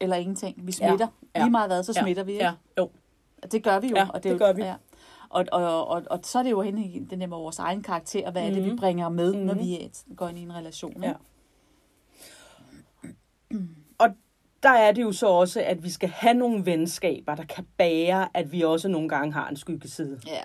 eller 0.00 0.16
ingenting. 0.16 0.56
Vi 0.66 0.72
Ja, 0.80 0.88
smitter. 0.88 1.06
ja. 1.34 1.40
Lige 1.42 1.50
meget 1.50 1.68
hvad, 1.68 1.82
så 1.82 1.92
smitter 1.92 2.22
vi. 2.24 2.32
Ikke? 2.32 2.44
Ja, 2.44 2.52
jo. 2.78 2.90
Det 3.52 3.62
gør 3.64 3.78
vi 3.80 3.88
jo. 3.88 3.96
Ja, 3.96 4.08
og 4.14 4.22
det 4.22 4.28
er 4.28 4.32
jo, 4.32 4.38
gør 4.38 4.52
vi. 4.52 4.62
Ja. 4.62 4.74
Og, 5.28 5.44
og, 5.52 5.88
og, 5.88 6.02
og 6.10 6.20
så 6.22 6.38
er 6.38 6.42
det 6.42 6.50
jo 6.50 6.60
henne 6.60 6.84
i 6.84 6.98
den 7.10 7.20
der 7.20 7.26
med 7.26 7.36
vores 7.36 7.58
egen 7.58 7.82
karakter, 7.82 8.30
hvad 8.30 8.42
mm. 8.42 8.48
er 8.48 8.54
det, 8.54 8.64
vi 8.64 8.68
Mhm. 8.68 8.78
bringer 8.78 9.08
med, 9.08 9.34
mm. 9.34 9.40
når 9.40 9.54
Mhm. 9.54 9.62
vi 9.62 9.90
går 10.16 10.28
ind 10.28 10.38
i 10.38 10.42
en 10.42 10.54
relation. 10.54 11.02
Ja. 11.02 11.08
Ikke? 11.08 11.20
Og 13.50 13.58
der 14.62 14.70
er 14.70 14.92
det 14.92 15.02
jo 15.02 15.12
så 15.12 15.26
også, 15.26 15.60
at 15.60 15.84
vi 15.84 15.90
skal 15.90 16.08
have 16.08 16.34
nogle 16.34 16.66
venskaber, 16.66 17.34
der 17.34 17.44
kan 17.44 17.66
bære, 17.78 18.28
at 18.34 18.52
vi 18.52 18.62
også 18.62 18.88
nogle 18.88 19.08
gange 19.08 19.32
har 19.32 19.48
en 19.48 19.56
skyggeside. 19.56 20.20
ja. 20.26 20.40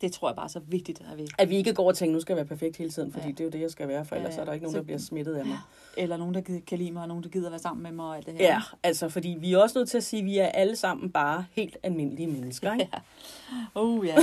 Det 0.00 0.12
tror 0.12 0.28
jeg 0.28 0.36
bare 0.36 0.44
er 0.44 0.48
så 0.48 0.60
vigtigt, 0.68 1.02
at 1.12 1.18
vi... 1.18 1.26
At 1.38 1.48
vi 1.50 1.56
ikke 1.56 1.74
går 1.74 1.88
og 1.88 1.96
tænker, 1.96 2.14
nu 2.14 2.20
skal 2.20 2.32
jeg 2.32 2.36
være 2.36 2.46
perfekt 2.46 2.76
hele 2.76 2.90
tiden, 2.90 3.12
fordi 3.12 3.22
Ja. 3.24 3.28
ja. 3.28 3.32
det 3.32 3.40
er 3.40 3.44
jo 3.44 3.50
det, 3.50 3.60
jeg 3.60 3.70
skal 3.70 3.88
være, 3.88 4.04
for 4.04 4.14
Ja, 4.14 4.20
ellers 4.20 4.36
ja. 4.36 4.40
er 4.40 4.44
der 4.44 4.52
ikke 4.52 4.64
nogen, 4.64 4.72
Så- 4.74 4.78
der 4.78 4.84
bliver 4.84 4.98
smittet 4.98 5.34
af 5.34 5.46
mig. 5.46 5.58
Eller 5.96 6.16
nogen, 6.16 6.34
der 6.34 6.40
kan 6.66 6.78
lide 6.78 6.90
mig, 6.90 7.02
og 7.02 7.08
nogen, 7.08 7.22
der 7.22 7.28
gider 7.28 7.50
være 7.50 7.58
sammen 7.58 7.82
med 7.82 7.92
mig, 7.92 8.06
og 8.06 8.16
alt 8.16 8.26
det 8.26 8.34
her. 8.34 8.44
Ja, 8.44 8.60
altså, 8.82 9.08
fordi 9.08 9.36
vi 9.40 9.52
er 9.52 9.58
også 9.58 9.78
nødt 9.78 9.90
til 9.90 9.96
at 9.96 10.04
sige, 10.04 10.20
at 10.20 10.26
vi 10.26 10.38
er 10.38 10.46
alle 10.46 10.76
sammen 10.76 11.10
bare 11.10 11.44
helt 11.52 11.76
almindelige 11.82 12.26
mennesker, 12.26 12.72
ikke? 12.72 12.88
Ja. 12.94 12.98
Oh, 13.74 14.06
ja. 14.06 14.16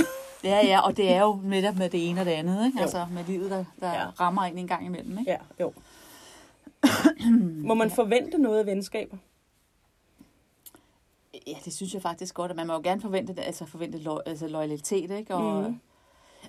ja, 0.44 0.66
ja, 0.66 0.80
og 0.80 0.96
det 0.96 1.12
er 1.12 1.20
jo 1.20 1.40
netop 1.44 1.76
med 1.76 1.90
det 1.90 2.08
ene 2.08 2.20
og 2.20 2.26
det 2.26 2.32
andet, 2.32 2.66
ikke? 2.66 2.78
Jo. 2.78 2.82
Altså 2.82 3.06
med 3.12 3.24
livet, 3.24 3.50
der, 3.50 3.64
der 3.80 3.88
Ja. 3.92 4.00
ja. 4.00 4.06
rammer 4.20 4.44
ind 4.44 4.58
en 4.58 4.66
gang 4.68 4.86
imellem, 4.86 5.18
ikke? 5.18 5.30
Ja, 5.30 5.36
jo. 5.60 5.72
Må 7.68 7.74
man 7.74 7.90
forvente 7.90 8.38
noget 8.38 8.58
af 8.58 8.66
venskaber? 8.66 9.16
Ja, 11.46 11.54
det 11.64 11.72
synes 11.72 11.94
jeg 11.94 12.02
faktisk 12.02 12.34
godt, 12.34 12.50
at 12.50 12.56
man 12.56 12.66
må 12.66 12.72
jo 12.72 12.80
gerne 12.84 13.00
forvente, 13.00 13.42
altså 13.42 13.66
forvente 13.66 13.98
lo- 13.98 14.20
altså 14.26 14.48
loyalitet, 14.48 15.10
ikke? 15.10 15.34
Og, 15.34 15.70
mm. 15.70 15.80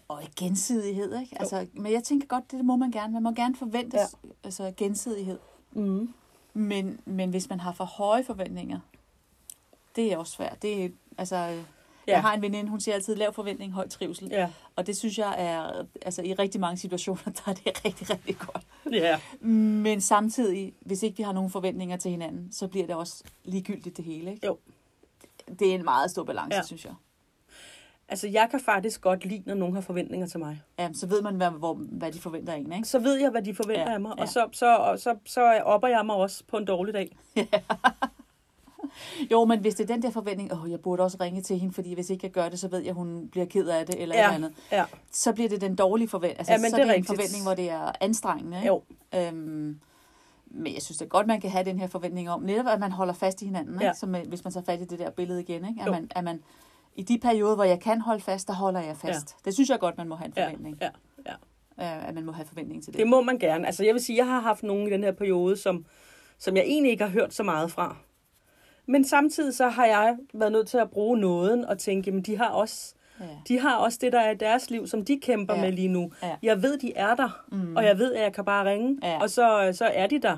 og 0.08 0.22
gensidighed, 0.40 1.20
ikke? 1.20 1.36
Altså, 1.40 1.68
men 1.74 1.92
jeg 1.92 2.04
tænker 2.04 2.28
godt, 2.28 2.52
det 2.52 2.66
må 2.66 2.76
man 2.76 2.92
gerne. 2.92 3.14
Man 3.14 3.24
må 3.24 3.32
gerne 3.32 3.56
forvente 3.56 3.98
Ja. 3.98 4.02
ja. 4.24 4.30
altså, 4.44 4.74
gensidighed. 4.78 5.40
Mm. 5.72 6.14
Men, 6.54 7.00
men 7.06 7.30
hvis 7.30 7.50
man 7.50 7.60
har 7.60 7.72
for 7.72 7.84
høje 7.86 8.24
forventninger, 8.24 8.80
det 9.96 10.14
er 10.14 10.18
også 10.18 10.34
svært. 10.34 10.62
Det 10.62 10.86
er, 10.86 10.90
altså, 11.18 11.64
Ja. 12.08 12.12
Jeg 12.14 12.22
har 12.22 12.34
en 12.34 12.42
veninde, 12.42 12.70
hun 12.70 12.80
siger 12.80 12.96
altid 12.96 13.16
lav 13.16 13.34
forventning, 13.34 13.74
høj 13.74 13.88
trivsel. 13.88 14.28
Ja. 14.32 14.50
Og 14.76 14.88
det 14.88 14.98
synes 14.98 15.18
jeg 15.18 15.36
er, 15.38 15.86
altså 16.02 16.22
i 16.22 16.34
rigtig 16.34 16.62
mange 16.62 16.78
situationer, 16.78 17.24
der 17.46 17.52
er 17.52 17.54
det 17.54 17.86
rigtig, 17.86 18.10
rigtig 18.10 18.38
godt. 18.38 18.64
Ja. 18.92 19.20
Men 19.48 20.02
samtidig, 20.02 20.74
hvis 20.82 21.04
ikke 21.04 21.18
vi 21.18 21.24
har 21.24 21.32
nogen 21.32 21.50
forventninger 21.50 21.98
til 21.98 22.12
hinanden, 22.12 22.52
så 22.52 22.68
bliver 22.68 22.86
det 22.88 22.96
også 22.96 23.24
ligegyldigt 23.44 23.98
det 23.98 24.06
hele. 24.06 24.32
Ikke? 24.32 24.48
Jo. 24.48 24.58
Det 25.60 25.70
er 25.72 25.76
en 25.76 25.84
meget 25.84 26.12
stor 26.12 26.24
balance, 26.24 26.56
Ja. 26.58 26.64
synes 26.64 26.86
jeg. 26.86 26.94
Altså, 28.08 28.28
jeg 28.28 28.48
kan 28.52 28.60
faktisk 28.60 29.02
godt 29.02 29.26
lide, 29.26 29.44
når 29.46 29.54
nogen 29.56 29.74
har 29.76 29.82
forventninger 29.82 30.28
til 30.28 30.40
mig. 30.40 30.62
Ja, 30.80 30.90
så 30.94 31.08
ved 31.08 31.22
man, 31.22 31.36
hvad, 31.36 31.50
hvor, 31.50 31.74
hvad 31.74 32.12
de 32.12 32.20
forventer 32.20 32.54
af 32.54 32.58
en, 32.58 32.74
ikke? 32.74 32.88
Så 32.88 33.00
ved 33.00 33.16
jeg, 33.16 33.30
hvad 33.30 33.42
de 33.42 33.56
forventer 33.56 33.82
Ja, 33.88 33.94
af 33.94 34.00
mig, 34.02 34.14
ja. 34.18 34.22
og 34.22 34.30
så, 34.30 34.48
så, 34.52 34.76
og 34.76 35.00
så, 35.00 35.16
så 35.26 35.42
opper 35.66 35.88
jeg 35.88 36.06
mig 36.06 36.16
også 36.16 36.44
på 36.48 36.58
en 36.58 36.66
dårlig 36.66 36.94
dag. 36.94 37.18
Jo, 39.32 39.46
men 39.46 39.60
hvis 39.60 39.76
det 39.76 39.84
er 39.90 39.94
den 39.94 40.02
der 40.04 40.10
forventning, 40.12 40.54
åh, 40.54 40.72
jeg 40.72 40.80
burde 40.80 41.04
også 41.04 41.18
ringe 41.22 41.42
til 41.42 41.60
hende, 41.60 41.74
fordi 41.74 41.94
hvis 41.94 42.10
ikke 42.10 42.26
jeg 42.26 42.32
gør 42.32 42.50
det, 42.50 42.60
så 42.60 42.68
ved 42.68 42.80
jeg, 42.80 42.94
hun 42.94 43.28
bliver 43.32 43.46
ked 43.46 43.68
af 43.68 43.86
det, 43.86 44.02
eller 44.02 44.16
Ja, 44.16 44.24
eller 44.24 44.36
andet. 44.36 44.54
ja. 44.72 44.86
Så 45.12 45.34
bliver 45.34 45.50
det 45.50 45.62
den 45.62 45.76
dårlige 45.76 46.08
forventning. 46.08 46.40
Altså, 46.40 46.54
Ja, 46.54 46.58
men 46.58 46.70
så 46.70 46.76
det 46.76 46.82
er 46.82 46.86
det 46.86 46.92
en 46.94 46.96
rigtigt. 46.96 47.08
forventning, 47.18 47.44
hvor 47.44 47.54
det 47.54 47.70
er 47.70 47.92
anstrengende. 48.02 48.58
Ikke? 48.58 48.68
Jo. 48.68 48.82
Øhm, 49.16 49.80
men 50.46 50.74
jeg 50.74 50.82
synes 50.82 50.98
det 50.98 51.06
er 51.06 51.10
godt, 51.10 51.28
man 51.28 51.42
kan 51.42 51.50
have 51.50 51.66
den 51.66 51.80
her 51.80 51.88
forventning 51.88 52.30
om, 52.30 52.42
netop 52.42 52.68
at 52.68 52.80
man 52.80 52.92
holder 52.92 53.14
fast 53.14 53.42
i 53.42 53.46
hinanden, 53.46 53.82
Ja. 53.82 53.88
ikke? 53.90 54.00
Som, 54.00 54.16
øh, 54.16 54.28
hvis 54.28 54.44
man 54.44 54.54
tager 54.54 54.64
fat 54.66 54.82
i 54.82 54.86
det 54.86 55.00
der 55.00 55.10
billede 55.10 55.42
igen. 55.42 55.66
Ikke? 55.70 55.82
At, 55.82 55.88
Jo. 55.88 55.92
man, 55.92 56.08
at 56.16 56.24
man, 56.24 56.40
i 56.96 57.02
de 57.04 57.18
perioder, 57.18 57.56
hvor 57.56 57.64
jeg 57.64 57.80
kan 57.80 58.02
holde 58.02 58.22
fast, 58.24 58.48
der 58.48 58.54
holder 58.54 58.80
jeg 58.82 58.98
fast. 58.98 59.36
Det 59.46 59.54
synes 59.54 59.70
jeg 59.70 59.80
godt, 59.80 59.98
man 59.98 60.08
må 60.08 60.16
have 60.16 60.26
en 60.28 60.34
Ja, 60.38 60.46
forventning. 60.46 60.78
ja, 60.82 60.90
ja. 61.26 61.34
Øh, 61.80 62.08
at 62.08 62.16
man 62.16 62.26
må 62.26 62.32
have 62.32 62.46
forventning 62.46 62.84
til 62.84 62.94
det. 62.94 63.00
Det 63.00 63.08
må 63.08 63.22
man 63.22 63.40
gerne. 63.40 63.66
Altså, 63.68 63.84
jeg 63.84 63.94
vil 63.94 64.04
sige, 64.04 64.18
jeg 64.18 64.26
har 64.28 64.40
haft 64.40 64.64
nogen 64.64 64.88
i 64.88 64.90
den 64.92 65.04
her 65.04 65.12
periode, 65.12 65.58
som, 65.58 65.86
som 66.38 66.56
jeg 66.56 66.64
egentlig 66.64 66.92
ikke 66.92 67.04
har 67.04 67.12
hørt 67.12 67.34
så 67.34 67.44
meget 67.44 67.72
fra. 67.72 67.98
Men 68.86 69.06
samtidig 69.06 69.54
så 69.56 69.68
har 69.68 69.86
jeg 69.86 70.18
været 70.34 70.52
nødt 70.52 70.68
til 70.68 70.78
at 70.78 70.90
bruge 70.90 71.18
nåden 71.18 71.66
og 71.66 71.78
tænke, 71.80 72.12
men 72.12 72.22
de 72.22 72.38
har 72.38 72.50
også, 72.50 72.94
Ja. 73.20 73.26
de 73.48 73.60
har 73.60 73.76
også 73.78 73.98
det, 74.02 74.12
der 74.14 74.20
er 74.20 74.32
i 74.32 74.36
deres 74.36 74.70
liv, 74.70 74.88
som 74.88 75.06
de 75.06 75.20
kæmper 75.22 75.56
Ja. 75.56 75.62
med 75.62 75.72
lige 75.72 75.88
nu. 75.88 76.12
Ja. 76.24 76.36
Jeg 76.44 76.62
ved, 76.64 76.78
de 76.78 76.94
er 76.96 77.16
der, 77.16 77.44
mm. 77.52 77.76
og 77.76 77.84
jeg 77.86 77.98
ved, 77.98 78.14
at 78.14 78.22
jeg 78.24 78.34
kan 78.34 78.46
bare 78.46 78.70
ringe, 78.70 79.00
Ja. 79.04 79.22
og 79.22 79.30
så, 79.30 79.70
så 79.74 79.86
er 79.86 80.08
de 80.08 80.20
der. 80.20 80.38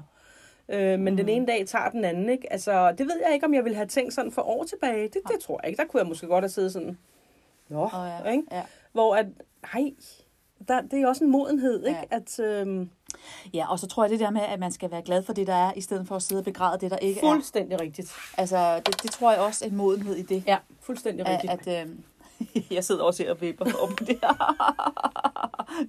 Øh, 0.69 0.99
men 0.99 1.13
mm. 1.13 1.17
den 1.17 1.29
ene 1.29 1.45
dag 1.45 1.65
tager 1.67 1.89
den 1.89 2.05
anden, 2.05 2.29
ikke? 2.29 2.51
Altså, 2.53 2.91
det 2.91 3.05
ved 3.05 3.15
jeg 3.25 3.33
ikke, 3.33 3.45
om 3.45 3.53
jeg 3.53 3.63
ville 3.63 3.75
have 3.75 3.87
tænkt 3.87 4.13
sådan 4.13 4.31
for 4.31 4.41
år 4.41 4.63
tilbage. 4.63 5.03
Det, 5.03 5.21
det 5.27 5.39
tror 5.41 5.59
jeg 5.63 5.69
ikke. 5.69 5.81
Der 5.81 5.87
kunne 5.87 5.99
jeg 5.99 6.07
måske 6.07 6.27
godt 6.27 6.43
have 6.43 6.49
siddet 6.49 6.73
sådan, 6.73 6.97
Nå, 7.69 7.83
Åh, 7.83 7.89
ja. 8.25 8.31
ikke? 8.31 8.43
Ja. 8.51 8.61
Hvor 8.91 9.15
at, 9.15 9.25
nej, 9.73 9.91
der, 10.67 10.81
det 10.81 11.01
er 11.01 11.07
også 11.07 11.23
en 11.23 11.31
modenhed, 11.31 11.85
ikke? 11.85 11.99
Ja. 12.11 12.15
At, 12.17 12.39
øhm, 12.39 12.89
ja, 13.53 13.71
og 13.71 13.79
så 13.79 13.87
tror 13.87 14.03
jeg 14.03 14.09
det 14.11 14.19
der 14.19 14.29
med, 14.29 14.41
at 14.41 14.59
man 14.59 14.71
skal 14.71 14.91
være 14.91 15.01
glad 15.01 15.23
for 15.23 15.33
det, 15.33 15.47
der 15.47 15.53
er, 15.55 15.73
i 15.75 15.81
stedet 15.81 16.07
for 16.07 16.15
at 16.15 16.21
sidde 16.21 16.39
og 16.39 16.45
begræde 16.45 16.77
det, 16.81 16.91
der 16.91 16.97
ikke 16.97 17.19
er. 17.19 17.31
fuldstændig 17.33 17.81
rigtigt. 17.81 18.11
Altså, 18.37 18.81
det, 18.85 19.03
det 19.03 19.11
tror 19.11 19.31
jeg 19.31 19.41
også 19.41 19.65
er 19.65 19.69
en 19.69 19.75
modenhed 19.75 20.15
i 20.15 20.21
det. 20.21 20.43
Ja, 20.47 20.57
fuldstændig 20.81 21.27
at, 21.27 21.43
rigtigt. 21.43 21.67
at 21.67 21.87
øh, 21.87 22.63
jeg 22.75 22.83
sidder 22.83 23.03
også 23.03 23.23
her 23.23 23.31
og 23.31 23.41
vipper 23.41 23.65
om 23.81 23.95
det 23.95 24.07
her. 24.23 24.65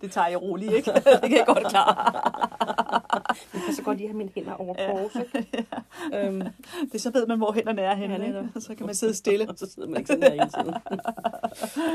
det 0.00 0.12
tager 0.12 0.26
jeg 0.26 0.42
roligt, 0.42 0.72
ikke? 0.72 0.92
det 1.22 1.22
kan 1.22 1.32
jeg 1.36 1.46
godt 1.46 1.66
klare. 1.68 2.12
Jeg 3.54 3.62
kan 3.66 3.74
så 3.74 3.82
godt 3.82 3.96
lige 3.98 4.08
have 4.08 4.16
mine 4.16 4.30
hænder 4.34 4.54
over 4.54 4.74
kors, 4.74 5.14
ikke? 5.34 5.66
øhm, 6.14 6.42
Det 6.92 7.00
så 7.00 7.10
ved 7.10 7.26
man, 7.26 7.38
hvor 7.38 7.52
hænderne 7.52 7.82
er 7.82 7.94
henne, 7.94 8.16
Ja, 8.16 8.26
ikke? 8.26 8.48
Så 8.60 8.74
kan 8.74 8.86
man 8.86 8.94
sidde 8.94 9.14
stille. 9.14 9.48
og 9.48 9.54
så 9.58 9.70
sidder 9.74 9.88
man 9.88 9.98
ikke 9.98 10.08
sådan 10.08 10.22
her 10.22 10.30
hele 10.30 10.50
tiden. 10.50 10.74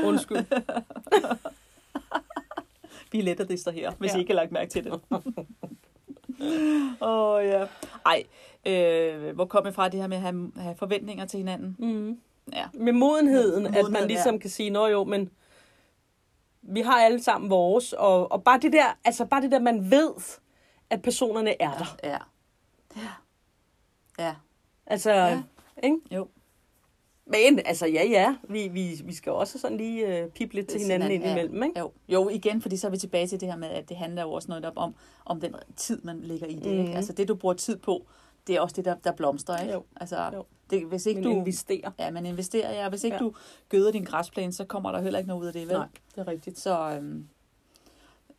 Undskyld. 0.04 0.44
Vi 3.14 3.18
er 3.18 3.22
let 3.22 3.40
at 3.40 3.48
distrahere, 3.48 3.92
hvis 3.98 4.10
Ja. 4.12 4.16
I 4.16 4.20
ikke 4.20 4.32
har 4.32 4.36
lagt 4.36 4.52
mærke 4.52 4.70
til 4.70 4.84
det. 4.84 4.92
Åh, 7.00 7.00
oh, 7.00 7.44
ja. 7.44 7.66
Ej, 8.06 8.24
øh, 8.66 9.34
hvor 9.34 9.44
kom 9.44 9.64
jeg 9.64 9.74
fra 9.74 9.88
det 9.88 10.00
her 10.00 10.06
med 10.06 10.16
at 10.16 10.22
have, 10.22 10.52
have 10.56 10.76
forventninger 10.76 11.24
til 11.26 11.38
hinanden? 11.38 11.76
Mm. 11.78 12.18
Ja. 12.52 12.66
Med 12.74 12.92
modenheden, 12.92 13.62
Med 13.62 13.74
at 13.76 13.90
man 13.90 14.06
ligesom 14.06 14.34
ja. 14.34 14.40
kan 14.40 14.50
sige, 14.50 14.70
nå 14.70 14.86
jo, 14.86 15.04
men 15.04 15.30
vi 16.62 16.80
har 16.80 17.00
alle 17.00 17.22
sammen 17.22 17.50
vores, 17.50 17.92
og, 17.92 18.32
og 18.32 18.44
bare 18.44 18.58
det 18.60 18.72
der, 18.72 18.98
altså 19.04 19.24
bare 19.24 19.42
det 19.42 19.50
der, 19.50 19.58
man 19.60 19.90
ved, 19.90 20.10
at 20.90 21.02
personerne 21.02 21.62
er 21.62 21.70
der. 21.78 21.96
Ja. 22.04 22.18
Ja. 22.96 23.08
Ja. 24.18 24.34
Altså, 24.86 25.10
Ja. 25.12 25.42
ikke? 25.82 25.96
Jo. 26.10 26.28
Men, 27.26 27.60
altså, 27.64 27.86
ja, 27.86 28.04
ja, 28.04 28.36
vi, 28.48 28.68
vi, 28.68 29.00
vi 29.04 29.14
skal 29.14 29.32
også 29.32 29.58
sådan 29.58 29.76
lige 29.76 30.18
øh, 30.18 30.28
pippe 30.30 30.54
lidt 30.54 30.66
til 30.68 30.80
hinanden 30.80 31.10
hinanden, 31.10 31.38
indimellem, 31.38 31.62
ikke? 31.62 31.80
Jo. 31.80 31.92
jo, 32.08 32.28
igen, 32.28 32.62
fordi 32.62 32.76
så 32.76 32.86
er 32.86 32.90
vi 32.90 32.96
tilbage 32.96 33.26
til 33.26 33.40
det 33.40 33.48
her 33.48 33.56
med, 33.56 33.68
at 33.68 33.88
det 33.88 33.96
handler 33.96 34.22
jo 34.22 34.32
også 34.32 34.48
noget 34.48 34.64
om, 34.76 34.94
om 35.24 35.40
den 35.40 35.54
tid, 35.76 36.00
man 36.02 36.20
lægger 36.20 36.46
i 36.46 36.54
det. 36.54 36.72
Mhm. 36.72 36.80
Ikke? 36.80 36.92
Altså 36.94 37.12
det, 37.12 37.28
du 37.28 37.34
bruger 37.34 37.54
tid 37.54 37.76
på, 37.76 38.06
det 38.46 38.56
er 38.56 38.60
også 38.60 38.76
det, 38.76 38.84
der, 38.84 38.94
der 38.94 39.12
blomstrer. 39.12 39.60
Ikke? 39.60 39.72
Jo. 39.72 39.84
Altså, 39.96 40.30
Jo. 40.34 40.44
Det, 40.70 40.86
hvis 40.86 41.06
ikke 41.06 41.20
Men 41.20 41.30
du... 41.30 41.36
investerer. 41.36 41.90
Ja, 41.98 42.10
man 42.10 42.26
investerer, 42.26 42.72
ja. 42.82 42.88
Hvis 42.88 43.04
ikke 43.04 43.14
Ja. 43.16 43.22
ja. 43.22 43.28
du 43.28 43.34
gøder 43.68 43.92
din 43.92 44.04
græsplæne, 44.04 44.52
så 44.52 44.64
kommer 44.64 44.92
der 44.92 45.00
heller 45.00 45.18
ikke 45.18 45.28
noget 45.28 45.42
ud 45.42 45.46
af 45.46 45.52
det, 45.52 45.68
vel? 45.68 45.76
Nej, 45.76 45.86
det 46.14 46.20
er 46.20 46.28
rigtigt. 46.28 46.58
Så, 46.58 46.90
øhm, 46.96 47.28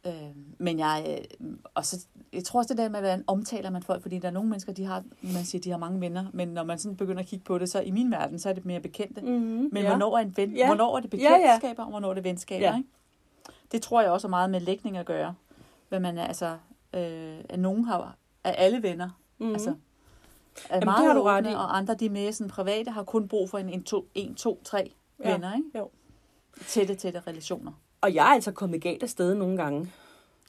øhm, 0.06 0.46
men 0.58 0.80
jeg, 0.80 1.18
øh, 1.42 1.48
og 1.74 1.86
så, 1.86 2.06
jeg 2.34 2.44
tror 2.44 2.60
også 2.60 2.74
det 2.74 2.78
der 2.78 2.90
med, 2.90 3.00
hvordan 3.00 3.24
omtaler 3.28 3.70
man 3.70 3.84
folk, 3.84 4.02
fordi 4.02 4.20
der 4.20 4.28
er 4.28 4.32
nogle 4.32 4.50
mennesker, 4.50 4.74
de 4.74 4.86
har, 4.86 5.04
man 5.22 5.46
siger, 5.46 5.62
de 5.62 5.72
har 5.72 5.78
mange 5.78 6.02
venner, 6.02 6.26
men 6.34 6.48
når 6.48 6.64
man 6.64 6.80
sådan 6.80 6.98
begynder 6.98 7.20
at 7.22 7.28
kigge 7.28 7.46
på 7.46 7.58
det, 7.58 7.70
så 7.70 7.82
i 7.82 7.92
min 7.92 8.12
verden, 8.12 8.40
så 8.40 8.50
er 8.50 8.54
det 8.54 8.66
mere 8.66 8.80
bekendte. 8.80 9.22
Mm-hmm. 9.22 9.70
Men 9.72 9.84
ja. 9.84 9.90
hvornår 9.90 10.18
er 10.18 10.22
en 10.22 10.34
ven, 10.38 10.52
Ja. 10.52 10.58
ja. 10.58 10.66
hvornår 10.66 10.98
er 10.98 11.02
det 11.02 11.14
Ja, 11.14 11.18
ja. 11.30 11.38
bekendtskaber, 11.38 11.84
og 11.84 11.90
hvornår 11.90 12.10
er 12.10 12.14
det 12.14 12.24
venskaber, 12.24 12.66
Ja. 12.66 12.72
ja. 12.72 12.78
ikke? 12.78 12.90
Det 13.72 13.82
tror 13.82 14.02
jeg 14.02 14.12
også 14.12 14.28
har 14.28 14.30
meget 14.30 14.50
med 14.50 14.60
lægning 14.60 14.98
at 14.98 15.06
gøre. 15.06 15.36
Hvad 15.90 16.00
man 16.00 16.18
er, 16.18 16.24
altså, 16.26 16.58
øh, 16.94 17.38
at 17.50 17.60
nogen 17.60 17.84
har, 17.86 18.16
er 18.44 18.52
alle 18.52 18.84
venner, 18.84 19.10
Mm-hmm. 19.38 19.54
altså, 19.54 19.70
er 19.70 20.76
Jamen, 20.76 20.86
meget 20.86 21.00
det 21.00 21.08
har 21.08 21.14
du 21.14 21.24
ret 21.24 21.46
i. 21.46 21.54
og 21.54 21.78
andre, 21.78 21.94
de 21.96 22.06
er 22.06 22.10
mere 22.10 22.34
sådan 22.34 22.50
private, 22.50 22.92
har 22.92 23.04
kun 23.04 23.28
brug 23.28 23.50
for 23.50 23.58
en, 23.58 23.70
en, 23.70 23.84
to, 23.84 24.08
en 24.16 24.36
to, 24.36 24.62
tre 24.64 24.92
Ja. 25.24 25.32
venner, 25.32 25.56
ikke? 25.56 25.78
Jo. 25.78 25.90
Tætte, 26.68 26.96
tætte 26.96 27.20
relationer. 27.28 27.72
Og 28.02 28.14
jeg 28.14 28.24
er 28.30 28.34
altså 28.34 28.52
kommet 28.52 28.82
galt 28.82 29.04
af 29.04 29.10
sted 29.10 29.36
nogle 29.36 29.58
gange. 29.58 29.92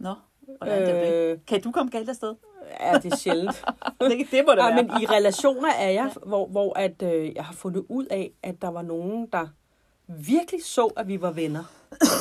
Nå, 0.00 0.14
hvordan 0.59 0.82
øh... 0.82 0.88
det? 0.88 1.12
Øh, 1.32 1.38
Kan 1.46 1.62
du 1.62 1.70
komme 1.72 1.90
galt 1.90 2.09
afsted? 2.09 2.35
ja, 2.80 2.98
det 2.98 3.12
er 3.12 3.16
sjældent. 3.16 3.64
det, 4.00 4.26
det 4.30 4.44
må 4.46 4.52
det 4.52 4.59
Ja, 4.59 4.74
være. 4.74 4.74
men 4.74 5.02
i 5.02 5.06
relationer 5.06 5.68
er 5.78 5.90
jeg, 5.90 6.12
hvor, 6.26 6.46
hvor 6.46 6.78
at, 6.78 7.02
øh, 7.02 7.35
jeg 7.35 7.44
har 7.44 7.54
fundet 7.54 7.85
ud 7.88 8.06
af, 8.06 8.32
at 8.42 8.62
der 8.62 8.68
var 8.68 8.82
nogen, 8.82 9.26
der 9.32 9.46
virkelig 10.06 10.64
så, 10.64 10.87
at 10.87 11.09
vi 11.09 11.20
var 11.20 11.30
venner. 11.30 11.64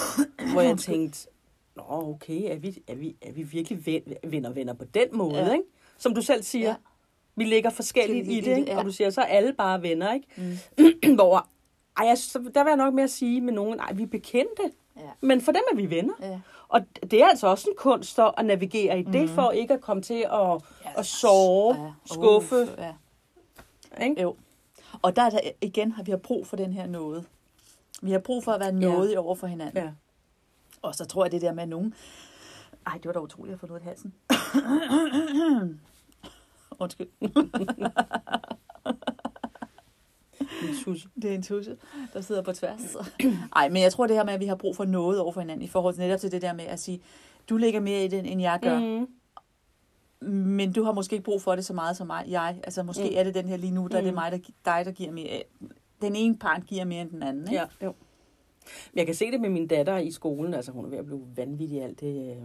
hvor 0.53 0.61
jeg 0.61 0.77
tænkte, 0.77 1.27
Nå, 1.75 1.83
okay, 1.89 2.41
er 2.51 2.55
vi, 2.55 2.83
er 2.87 2.95
vi, 2.95 3.15
er 3.21 3.31
vi 3.31 3.43
virkelig 3.43 3.85
ven, 3.85 4.01
venner, 4.23 4.49
venner 4.49 4.73
på 4.73 4.83
den 4.93 5.07
måde, 5.13 5.37
Ja. 5.45 5.51
ikke? 5.51 5.63
Som 5.97 6.15
du 6.15 6.21
selv 6.21 6.43
siger, 6.43 6.69
Ja. 6.69 6.75
vi 7.35 7.43
ligger 7.43 7.69
forskelligt 7.69 8.27
i 8.27 8.29
det, 8.35 8.47
i 8.47 8.49
det, 8.49 8.57
ikke? 8.57 8.71
ja. 8.71 8.77
Og 8.77 8.85
du 8.85 8.91
siger, 8.91 9.09
så 9.09 9.21
er 9.21 9.25
alle 9.25 9.53
bare 9.53 9.81
venner, 9.81 10.13
ikke? 10.13 10.57
Mm. 11.03 11.15
hvor, 11.15 11.47
ej, 11.97 12.07
jeg, 12.07 12.17
så, 12.17 12.39
der 12.55 12.63
vil 12.63 12.69
jeg 12.71 12.77
nok 12.77 12.93
mere 12.93 13.07
sige 13.07 13.41
med 13.41 13.53
nogen, 13.53 13.77
nej, 13.77 13.93
vi 13.93 14.03
er 14.03 14.07
bekendte, 14.07 14.63
Ja. 14.97 15.01
men 15.21 15.41
for 15.41 15.51
dem 15.51 15.61
er 15.71 15.75
vi 15.75 15.89
venner. 15.89 16.13
Ja. 16.21 16.39
Og 16.67 16.81
det 17.11 17.21
er 17.21 17.27
altså 17.27 17.47
også 17.47 17.67
en 17.69 17.75
kunst 17.77 18.19
at 18.19 18.45
navigere 18.45 18.99
i 18.99 19.03
det, 19.03 19.21
Mhm. 19.21 19.27
for 19.35 19.51
ikke 19.51 19.73
at 19.73 19.81
komme 19.81 20.03
til 20.03 20.13
at, 20.13 20.29
Ja. 20.31 20.59
at 20.97 21.05
sove, 21.05 21.75
Ja. 21.83 21.91
skuffe. 22.05 22.67
Ja. 22.77 22.93
Ikke? 24.05 24.21
Jo. 24.21 24.35
Og 25.01 25.15
der 25.15 25.21
er 25.21 25.29
der, 25.29 25.39
igen 25.61 25.91
har 25.91 26.03
vi 26.03 26.11
har 26.11 26.17
brug 26.17 26.47
for 26.47 26.55
den 26.55 26.73
her 26.73 26.87
noget. 26.87 27.25
Vi 28.01 28.11
har 28.11 28.19
brug 28.19 28.43
for 28.43 28.51
at 28.51 28.59
være 28.59 28.71
nådige 28.71 29.19
over 29.19 29.35
for 29.35 29.47
hinanden. 29.47 29.83
Ja. 29.83 29.89
Og 30.81 30.95
så 30.95 31.05
tror 31.05 31.25
jeg 31.25 31.31
det 31.31 31.41
der 31.41 31.53
med 31.53 31.63
at 31.63 31.69
nogen... 31.69 31.93
Ej, 32.87 32.93
det 32.93 33.05
var 33.05 33.11
da 33.13 33.19
utroligt 33.19 33.53
at 33.53 33.59
få 33.59 33.67
noget 33.67 33.81
i 33.81 33.85
halsen. 33.85 34.13
Undskyld. 36.79 37.07
En 40.63 40.75
tusse. 40.83 41.07
Det 41.21 41.31
er 41.31 41.35
en 41.35 41.43
tusse, 41.43 41.77
der 42.13 42.21
sidder 42.21 42.41
på 42.41 42.53
tværs. 42.53 42.95
Ej, 43.55 43.69
men 43.69 43.81
jeg 43.81 43.91
tror 43.91 44.07
det 44.07 44.15
her 44.15 44.23
med, 44.23 44.33
at 44.33 44.39
vi 44.39 44.45
har 44.45 44.55
brug 44.55 44.75
for 44.75 44.85
noget 44.85 45.19
over 45.19 45.31
for 45.31 45.41
hinanden, 45.41 45.63
i 45.65 45.67
forhold 45.67 45.93
til 45.93 46.01
netop 46.03 46.19
til 46.19 46.31
det 46.31 46.41
der 46.41 46.53
med 46.53 46.65
at 46.65 46.79
sige, 46.79 47.01
du 47.49 47.57
lægger 47.57 47.79
mere 47.79 48.05
i 48.05 48.07
det, 48.07 48.31
end 48.31 48.41
jeg 48.41 48.59
gør. 48.61 48.79
Mm. 48.79 49.07
Men 50.31 50.73
du 50.73 50.83
har 50.83 50.91
måske 50.91 51.13
ikke 51.13 51.25
brug 51.25 51.41
for 51.41 51.55
det 51.55 51.65
så 51.65 51.73
meget 51.73 51.97
som 51.97 52.07
mig. 52.07 52.25
Jeg. 52.27 52.59
Altså 52.63 52.83
måske 52.83 53.03
Mm. 53.03 53.09
er 53.15 53.23
det 53.23 53.33
den 53.33 53.47
her 53.47 53.57
lige 53.57 53.71
nu, 53.73 53.81
der 53.81 53.87
mm. 53.89 53.95
er 53.95 54.01
det 54.01 54.13
Mm. 54.13 54.15
mig, 54.15 54.31
der, 54.31 54.37
dig, 54.65 54.85
der 54.85 54.91
giver 54.91 55.11
mere. 55.11 55.43
Den 56.01 56.15
ene 56.15 56.37
part 56.37 56.65
giver 56.65 56.85
mere 56.85 57.01
end 57.01 57.09
den 57.09 57.23
anden. 57.23 57.43
Ikke? 57.47 57.55
Ja, 57.81 57.85
jo. 57.85 57.93
Jeg 58.95 59.05
kan 59.05 59.15
se 59.15 59.31
det 59.31 59.41
med 59.41 59.49
min 59.49 59.67
datter 59.67 59.97
i 59.97 60.11
skolen. 60.11 60.53
Altså, 60.53 60.71
hun 60.71 60.85
er 60.85 60.89
ved 60.89 60.97
at 60.97 61.05
blive 61.05 61.21
vanvittig 61.35 61.83
alt 61.83 61.99
det 61.99 62.31
øh, 62.31 62.43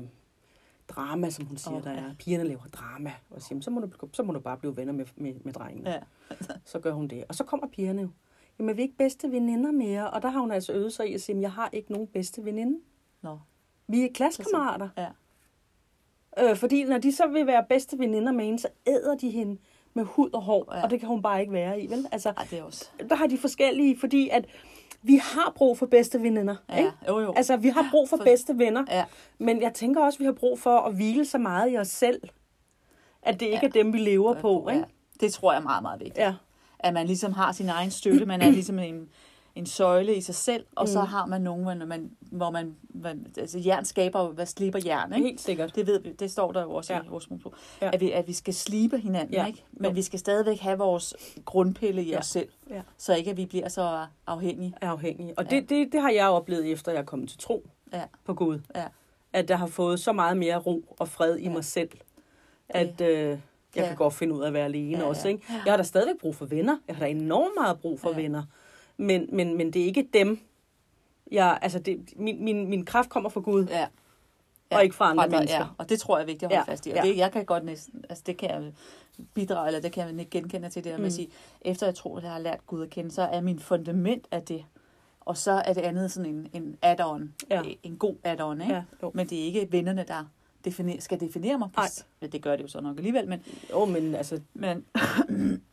drama, 0.90 1.30
som 1.30 1.46
hun 1.46 1.56
siger, 1.56 1.76
Åh, 1.76 1.84
der 1.84 1.92
ja. 1.92 1.98
er. 1.98 2.14
Pigerne 2.18 2.44
laver 2.44 2.62
drama. 2.72 3.12
Og 3.30 3.42
siger, 3.42 3.54
"Men 3.54 3.62
så 3.62 3.70
må, 3.70 3.80
du, 3.80 4.08
så 4.12 4.22
må 4.22 4.32
du 4.32 4.40
bare 4.40 4.56
blive 4.56 4.76
venner 4.76 4.92
med, 4.92 5.06
med, 5.16 5.34
med 5.44 5.52
drengen. 5.52 5.86
Ja. 5.86 5.98
Så 6.64 6.78
gør 6.78 6.92
hun 6.92 7.08
det. 7.08 7.24
Og 7.28 7.34
så 7.34 7.44
kommer 7.44 7.66
pigerne 7.68 8.02
jo. 8.02 8.08
Jamen, 8.58 8.76
vi 8.76 8.80
er 8.80 8.84
ikke 8.84 8.96
bedste 8.96 9.30
veninder 9.32 9.72
mere. 9.72 10.10
Og 10.10 10.22
der 10.22 10.28
har 10.28 10.40
hun 10.40 10.50
altså 10.52 10.72
øvet 10.72 10.92
sig 10.92 11.10
i 11.10 11.14
at 11.14 11.20
sige, 11.20 11.34
"Men 11.34 11.42
jeg 11.42 11.52
har 11.52 11.70
ikke 11.72 11.92
nogen 11.92 12.06
bedste 12.06 12.44
veninde. 12.44 12.78
Nå. 13.22 13.38
Vi 13.88 14.04
er 14.04 14.08
klasskammerater. 14.14 14.88
Ja. 14.96 15.08
Øh, 16.38 16.56
fordi 16.56 16.84
når 16.84 16.98
de 16.98 17.12
så 17.12 17.26
vil 17.26 17.46
være 17.46 17.64
bedste 17.68 17.98
veninder 17.98 18.32
med 18.32 18.44
hende, 18.44 18.58
så 18.58 18.68
æder 18.86 19.16
de 19.16 19.30
hende 19.30 19.60
med 19.94 20.04
hud 20.04 20.30
og 20.30 20.42
hår. 20.42 20.68
Ja. 20.72 20.78
Ja. 20.78 20.84
Og 20.84 20.90
det 20.90 21.00
kan 21.00 21.08
hun 21.08 21.22
bare 21.22 21.40
ikke 21.40 21.52
være 21.52 21.80
i, 21.80 21.90
vel? 21.90 22.06
Altså, 22.12 22.28
Ej, 22.30 22.46
det 22.50 22.58
er 22.58 22.62
også. 22.62 22.90
der 23.08 23.14
har 23.14 23.26
de 23.26 23.38
forskellige, 23.38 23.98
fordi 23.98 24.28
at 24.28 24.46
vi 25.02 25.16
har 25.22 25.52
brug 25.56 25.78
for 25.78 25.86
bedste 25.86 26.22
veninder. 26.22 26.56
Ja, 26.70 26.76
Ikke? 26.78 26.90
jo 27.08 27.20
jo. 27.20 27.32
Altså, 27.36 27.56
vi 27.56 27.68
har 27.68 27.88
brug 27.90 28.08
for 28.08 28.16
For- 28.16 28.24
bedste 28.24 28.58
venner. 28.58 28.84
Ja. 28.90 29.04
Men 29.38 29.62
jeg 29.62 29.74
tænker 29.74 30.04
også, 30.04 30.16
at 30.16 30.20
vi 30.20 30.24
har 30.24 30.32
brug 30.32 30.58
for 30.58 30.78
at 30.80 30.94
hvile 30.94 31.24
så 31.24 31.38
meget 31.38 31.72
i 31.72 31.76
os 31.76 31.88
selv, 31.88 32.20
at 33.22 33.40
det 33.40 33.46
ikke 33.46 33.58
Ja. 33.62 33.66
er 33.68 33.72
dem, 33.72 33.92
vi 33.92 33.98
lever 33.98 34.34
på. 34.34 34.66
ja. 34.68 34.74
Ikke? 34.74 34.86
Det 35.20 35.32
tror 35.32 35.52
jeg 35.52 35.58
er 35.58 35.62
meget, 35.62 35.82
meget 35.82 36.00
vigtigt. 36.00 36.18
Ja. 36.18 36.34
At 36.78 36.94
man 36.94 37.06
ligesom 37.06 37.32
har 37.32 37.52
sin 37.52 37.68
egen 37.68 37.90
støtte. 37.90 38.26
Man 38.26 38.40
er 38.42 38.50
ligesom 38.50 38.78
en, 38.78 39.08
en 39.54 39.66
søjle 39.66 40.14
i 40.16 40.20
sig 40.20 40.34
selv, 40.34 40.66
og 40.76 40.82
mm. 40.84 40.86
så 40.92 41.00
har 41.00 41.26
man 41.26 41.40
nogen, 41.40 41.62
hvor 41.64 41.74
man, 41.86 42.10
hvor 42.20 42.50
man, 42.50 42.76
man 42.94 43.26
altså 43.38 43.58
jern 43.58 43.84
skaber, 43.84 44.28
hvad 44.28 44.46
slipper 44.46 44.78
jern, 44.86 45.12
ikke? 45.12 45.26
Helt 45.26 45.40
sikkert. 45.40 45.74
Det 45.74 45.86
ved 45.86 46.00
vi, 46.00 46.12
det 46.12 46.30
står 46.30 46.52
der 46.52 46.62
jo 46.62 46.70
også 46.74 46.92
ja. 46.94 47.00
I 47.02 47.08
vores 47.08 47.30
motto. 47.30 47.54
Ja. 47.82 47.90
At, 47.92 48.00
vi, 48.00 48.10
at 48.10 48.28
vi 48.28 48.32
skal 48.32 48.54
slibe 48.54 48.98
hinanden, 48.98 49.34
ja. 49.34 49.46
Ikke? 49.46 49.64
Men 49.72 49.84
Jo. 49.84 49.94
vi 49.94 50.02
skal 50.02 50.18
stadigvæk 50.18 50.58
have 50.60 50.78
vores 50.78 51.14
grundpille 51.44 52.02
i 52.04 52.10
ja. 52.10 52.18
Os 52.18 52.26
selv, 52.26 52.48
Ja. 52.70 52.82
så 52.98 53.14
ikke 53.14 53.30
at 53.30 53.36
vi 53.36 53.46
bliver 53.46 53.68
så 53.68 54.06
afhængige. 54.26 54.74
afhængige. 54.80 55.38
Og 55.38 55.44
Ja. 55.50 55.56
det, 55.56 55.70
det, 55.70 55.92
det 55.92 56.00
har 56.00 56.10
jeg 56.10 56.28
oplevet, 56.28 56.72
efter 56.72 56.92
jeg 56.92 57.00
er 57.00 57.04
kommet 57.04 57.28
til 57.28 57.38
tro 57.38 57.66
Ja. 57.92 58.02
på 58.24 58.34
Gud. 58.34 58.60
Ja. 58.74 58.84
At 59.32 59.50
jeg 59.50 59.58
har 59.58 59.66
fået 59.66 60.00
så 60.00 60.12
meget 60.12 60.36
mere 60.36 60.56
ro 60.56 60.84
og 60.98 61.08
fred 61.08 61.36
i 61.36 61.42
Ja. 61.44 61.50
mig 61.50 61.64
selv, 61.64 61.90
at 62.68 63.00
øh, 63.00 63.08
jeg 63.28 63.38
Ja. 63.76 63.86
kan 63.88 63.96
godt 63.96 64.14
finde 64.14 64.34
ud 64.34 64.42
af 64.42 64.46
at 64.46 64.52
være 64.52 64.64
alene 64.64 64.98
Ja, 64.98 65.04
også. 65.04 65.28
Ikke? 65.28 65.42
Jeg 65.64 65.72
har 65.72 65.76
da 65.76 65.82
stadigvæk 65.82 66.20
brug 66.20 66.36
for 66.36 66.46
venner. 66.46 66.78
Jeg 66.88 66.96
har 66.96 67.04
da 67.04 67.10
enormt 67.10 67.52
meget 67.60 67.80
brug 67.80 68.00
for 68.00 68.10
Ja. 68.10 68.16
venner. 68.16 68.42
Men, 69.00 69.28
men, 69.32 69.56
men 69.56 69.72
det 69.72 69.82
er 69.82 69.86
ikke 69.86 70.08
dem. 70.14 70.40
Jeg, 71.32 71.58
altså 71.62 71.78
det, 71.78 72.12
min, 72.16 72.44
min, 72.44 72.68
min 72.68 72.84
kraft 72.84 73.10
kommer 73.10 73.30
fra 73.30 73.40
Gud, 73.40 73.66
Ja. 73.66 73.86
og 74.70 74.82
ikke 74.84 74.94
fra 74.94 75.10
andre 75.10 75.24
Andre, 75.24 75.38
mennesker. 75.38 75.58
Ja. 75.58 75.66
Og 75.78 75.88
det 75.88 76.00
tror 76.00 76.16
jeg 76.16 76.22
er 76.22 76.26
vigtigt 76.26 76.52
at 76.52 76.56
holde 76.58 76.64
Ja, 76.68 76.72
fast 76.72 76.86
i. 76.86 76.90
Og 76.90 76.96
ja. 76.96 77.02
det, 77.02 77.16
jeg 77.16 77.32
kan 77.32 77.44
godt 77.44 77.64
næsten, 77.64 78.04
altså 78.08 78.24
det 78.26 78.36
kan 78.36 78.50
jeg 78.50 78.72
bidrage, 79.34 79.66
eller 79.66 79.80
det 79.80 79.92
kan 79.92 80.08
jeg 80.08 80.18
ikke 80.18 80.30
genkende 80.30 80.68
til 80.68 80.84
det 80.84 80.92
der 80.92 80.98
med 80.98 81.06
at 81.06 81.12
Mm. 81.12 81.16
sige, 81.16 81.28
efter 81.60 81.86
jeg 81.86 81.94
tror, 81.94 82.16
at 82.18 82.22
jeg 82.24 82.32
har 82.32 82.38
lært 82.38 82.66
Gud 82.66 82.82
at 82.82 82.90
kende, 82.90 83.10
så 83.10 83.22
er 83.22 83.40
min 83.40 83.58
fundament 83.58 84.26
af 84.30 84.42
det. 84.42 84.64
Og 85.20 85.36
så 85.36 85.50
er 85.52 85.72
det 85.72 85.80
andet 85.80 86.12
sådan 86.12 86.30
en, 86.34 86.48
en 86.52 86.76
add-on. 86.82 87.32
Ja. 87.50 87.62
En 87.82 87.96
god 87.96 88.14
add-on, 88.24 88.60
ikke? 88.60 88.74
Ja, 88.74 88.82
jo. 89.02 89.10
Men 89.14 89.26
det 89.28 89.40
er 89.40 89.44
ikke 89.44 89.68
vennerne, 89.70 90.04
der 90.08 90.24
definer, 90.64 91.00
skal 91.00 91.20
definere 91.20 91.58
mig. 91.58 91.68
Nej. 91.76 91.86
Ja, 92.22 92.26
det 92.26 92.42
gør 92.42 92.56
det 92.56 92.62
jo 92.62 92.68
så 92.68 92.80
nok 92.80 92.96
alligevel, 92.96 93.28
men, 93.28 93.42
Jo, 93.70 93.84
men 93.84 94.14
altså, 94.14 94.40
men 94.54 94.84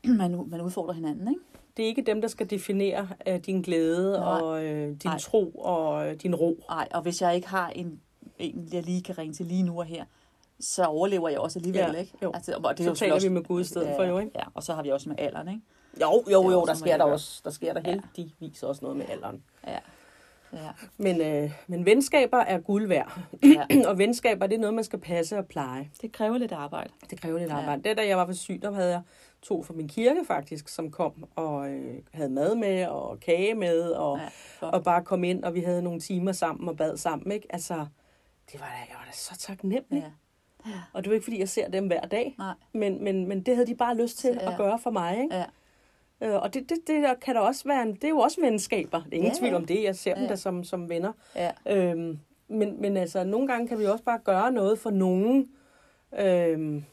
man, 0.19 0.43
man 0.47 0.61
udfordrer 0.61 0.93
hinanden, 0.93 1.27
ikke? 1.27 1.41
Det 1.77 1.83
er 1.83 1.87
ikke 1.87 2.01
dem, 2.01 2.21
der 2.21 2.27
skal 2.27 2.49
definere 2.49 3.07
uh, 3.29 3.35
din 3.35 3.61
glæde 3.61 4.11
Nej. 4.19 4.41
og 4.41 4.51
uh, 4.63 4.65
din 4.69 4.97
Nej. 5.05 5.17
tro 5.19 5.49
og 5.49 6.07
uh, 6.07 6.13
din 6.13 6.35
ro. 6.35 6.63
Nej, 6.69 6.87
og 6.93 7.01
hvis 7.01 7.21
jeg 7.21 7.35
ikke 7.35 7.47
har 7.47 7.69
en, 7.69 8.01
en, 8.39 8.69
jeg 8.73 8.83
lige 8.83 9.01
kan 9.03 9.17
ringe 9.17 9.33
til 9.33 9.45
lige 9.45 9.63
nu 9.63 9.79
og 9.79 9.85
her, 9.85 10.05
så 10.59 10.83
overlever 10.85 11.29
jeg 11.29 11.39
også 11.39 11.59
alligevel, 11.59 11.91
Ja, 11.93 11.99
ikke? 11.99 12.13
jo. 12.23 12.31
Altså, 12.33 12.53
og 12.63 12.77
det 12.77 12.79
er 12.79 12.83
Så 12.83 12.89
jo 12.89 12.95
taler 12.95 13.13
også, 13.13 13.27
vi 13.27 13.33
med 13.33 13.43
Gud 13.43 13.61
i 13.61 13.63
stedet 13.63 13.93
for, 13.95 14.03
jo, 14.03 14.19
ikke? 14.19 14.31
Ja, 14.35 14.43
og 14.53 14.63
så 14.63 14.73
har 14.73 14.83
vi 14.83 14.89
også 14.89 15.09
med 15.09 15.19
alderen, 15.19 15.47
ikke? 15.47 15.61
Jo, 16.01 16.23
jo, 16.31 16.51
jo, 16.51 16.61
også 16.61 16.73
der 16.73 16.79
sker 16.79 16.97
der 16.97 17.03
også, 17.03 17.41
der 17.43 17.49
sker 17.51 17.73
der 17.73 17.81
Ja. 17.85 17.91
heldigvis 18.15 18.63
også 18.63 18.79
noget 18.85 18.97
med 18.97 19.05
alderen. 19.09 19.43
Ja. 19.67 19.77
Ja. 20.53 20.69
Men, 20.97 21.21
øh, 21.21 21.51
men 21.67 21.85
venskaber 21.85 22.37
er 22.37 22.59
guld 22.59 22.87
værd. 22.87 23.19
ja. 23.43 23.65
og 23.89 23.97
venskaber, 23.97 24.47
det 24.47 24.55
er 24.55 24.59
noget, 24.59 24.73
man 24.73 24.83
skal 24.83 24.99
passe 24.99 25.37
og 25.37 25.45
pleje. 25.45 25.89
Det 26.01 26.11
kræver 26.11 26.37
lidt 26.37 26.51
arbejde. 26.51 26.89
Det 27.09 27.21
kræver 27.21 27.39
lidt 27.39 27.49
Ja. 27.49 27.55
arbejde. 27.57 27.83
Det, 27.89 27.97
da 27.97 28.07
jeg 28.07 28.17
var 28.17 28.25
for 28.25 28.33
syg, 28.33 28.59
der 28.61 28.71
havde 28.71 28.89
jeg 28.91 29.01
to 29.41 29.63
fra 29.63 29.73
min 29.73 29.87
kirke 29.87 30.25
faktisk, 30.27 30.67
som 30.69 30.91
kom 30.91 31.25
og 31.35 31.69
øh, 31.69 31.95
havde 32.13 32.29
mad 32.29 32.55
med 32.55 32.87
og 32.87 33.19
kage 33.19 33.55
med 33.55 33.89
og, 33.91 34.17
Ja, 34.17 34.23
ja, 34.67 34.71
og 34.71 34.83
bare 34.83 35.03
kom 35.03 35.23
ind, 35.23 35.43
og 35.43 35.53
vi 35.53 35.61
havde 35.61 35.81
nogle 35.81 35.99
timer 35.99 36.31
sammen 36.31 36.69
og 36.69 36.77
bad 36.77 36.97
sammen. 36.97 37.31
Ikke? 37.31 37.47
Altså, 37.49 37.73
det 38.51 38.59
var 38.59 38.65
da, 38.65 38.71
jeg 38.89 38.95
var 38.99 39.05
da 39.05 39.11
så 39.13 39.37
taknemmelig. 39.39 40.11
Ja. 40.65 40.71
Og 40.93 41.03
det 41.03 41.09
var 41.09 41.13
ikke, 41.13 41.23
fordi 41.23 41.39
jeg 41.39 41.49
ser 41.49 41.69
dem 41.69 41.87
hver 41.87 42.01
dag, 42.01 42.35
Nej. 42.37 42.53
men, 42.73 43.03
men, 43.03 43.27
men 43.27 43.41
det 43.41 43.55
havde 43.55 43.67
de 43.67 43.75
bare 43.75 43.95
lyst 43.97 44.17
til 44.17 44.33
ja. 44.33 44.43
ja. 44.43 44.51
at 44.51 44.57
gøre 44.57 44.79
for 44.79 44.89
mig. 44.91 45.19
Ikke? 45.23 45.35
Ja. 45.35 45.45
Øh, 46.21 46.41
og 46.41 46.53
det, 46.53 46.69
det, 46.69 46.77
det 46.87 47.03
der 47.03 47.13
kan 47.13 47.35
da 47.35 47.41
også 47.41 47.63
være, 47.67 47.81
en, 47.83 47.95
det 47.95 48.03
er 48.03 48.09
jo 48.09 48.19
også 48.19 48.41
venskaber. 48.41 49.03
Det 49.03 49.13
er 49.13 49.17
ingen 49.17 49.23
Ja, 49.31 49.33
ja, 49.33 49.39
tvivl 49.39 49.51
ja. 49.51 49.55
om 49.57 49.65
det. 49.65 49.83
Jeg 49.83 49.95
ser 49.95 50.11
ja. 50.11 50.15
dem 50.15 50.23
Ja. 50.23 50.29
da 50.29 50.35
som, 50.35 50.63
som 50.63 50.89
venner. 50.89 51.11
Ja. 51.35 51.51
Øhm, 51.67 52.19
men, 52.47 52.81
men 52.81 52.97
altså, 52.97 53.23
nogle 53.23 53.47
gange 53.47 53.67
kan 53.67 53.79
vi 53.79 53.85
også 53.85 54.03
bare 54.03 54.19
gøre 54.23 54.51
noget 54.51 54.79
for 54.79 54.89
nogen, 54.89 55.47
øhm, 56.19 56.85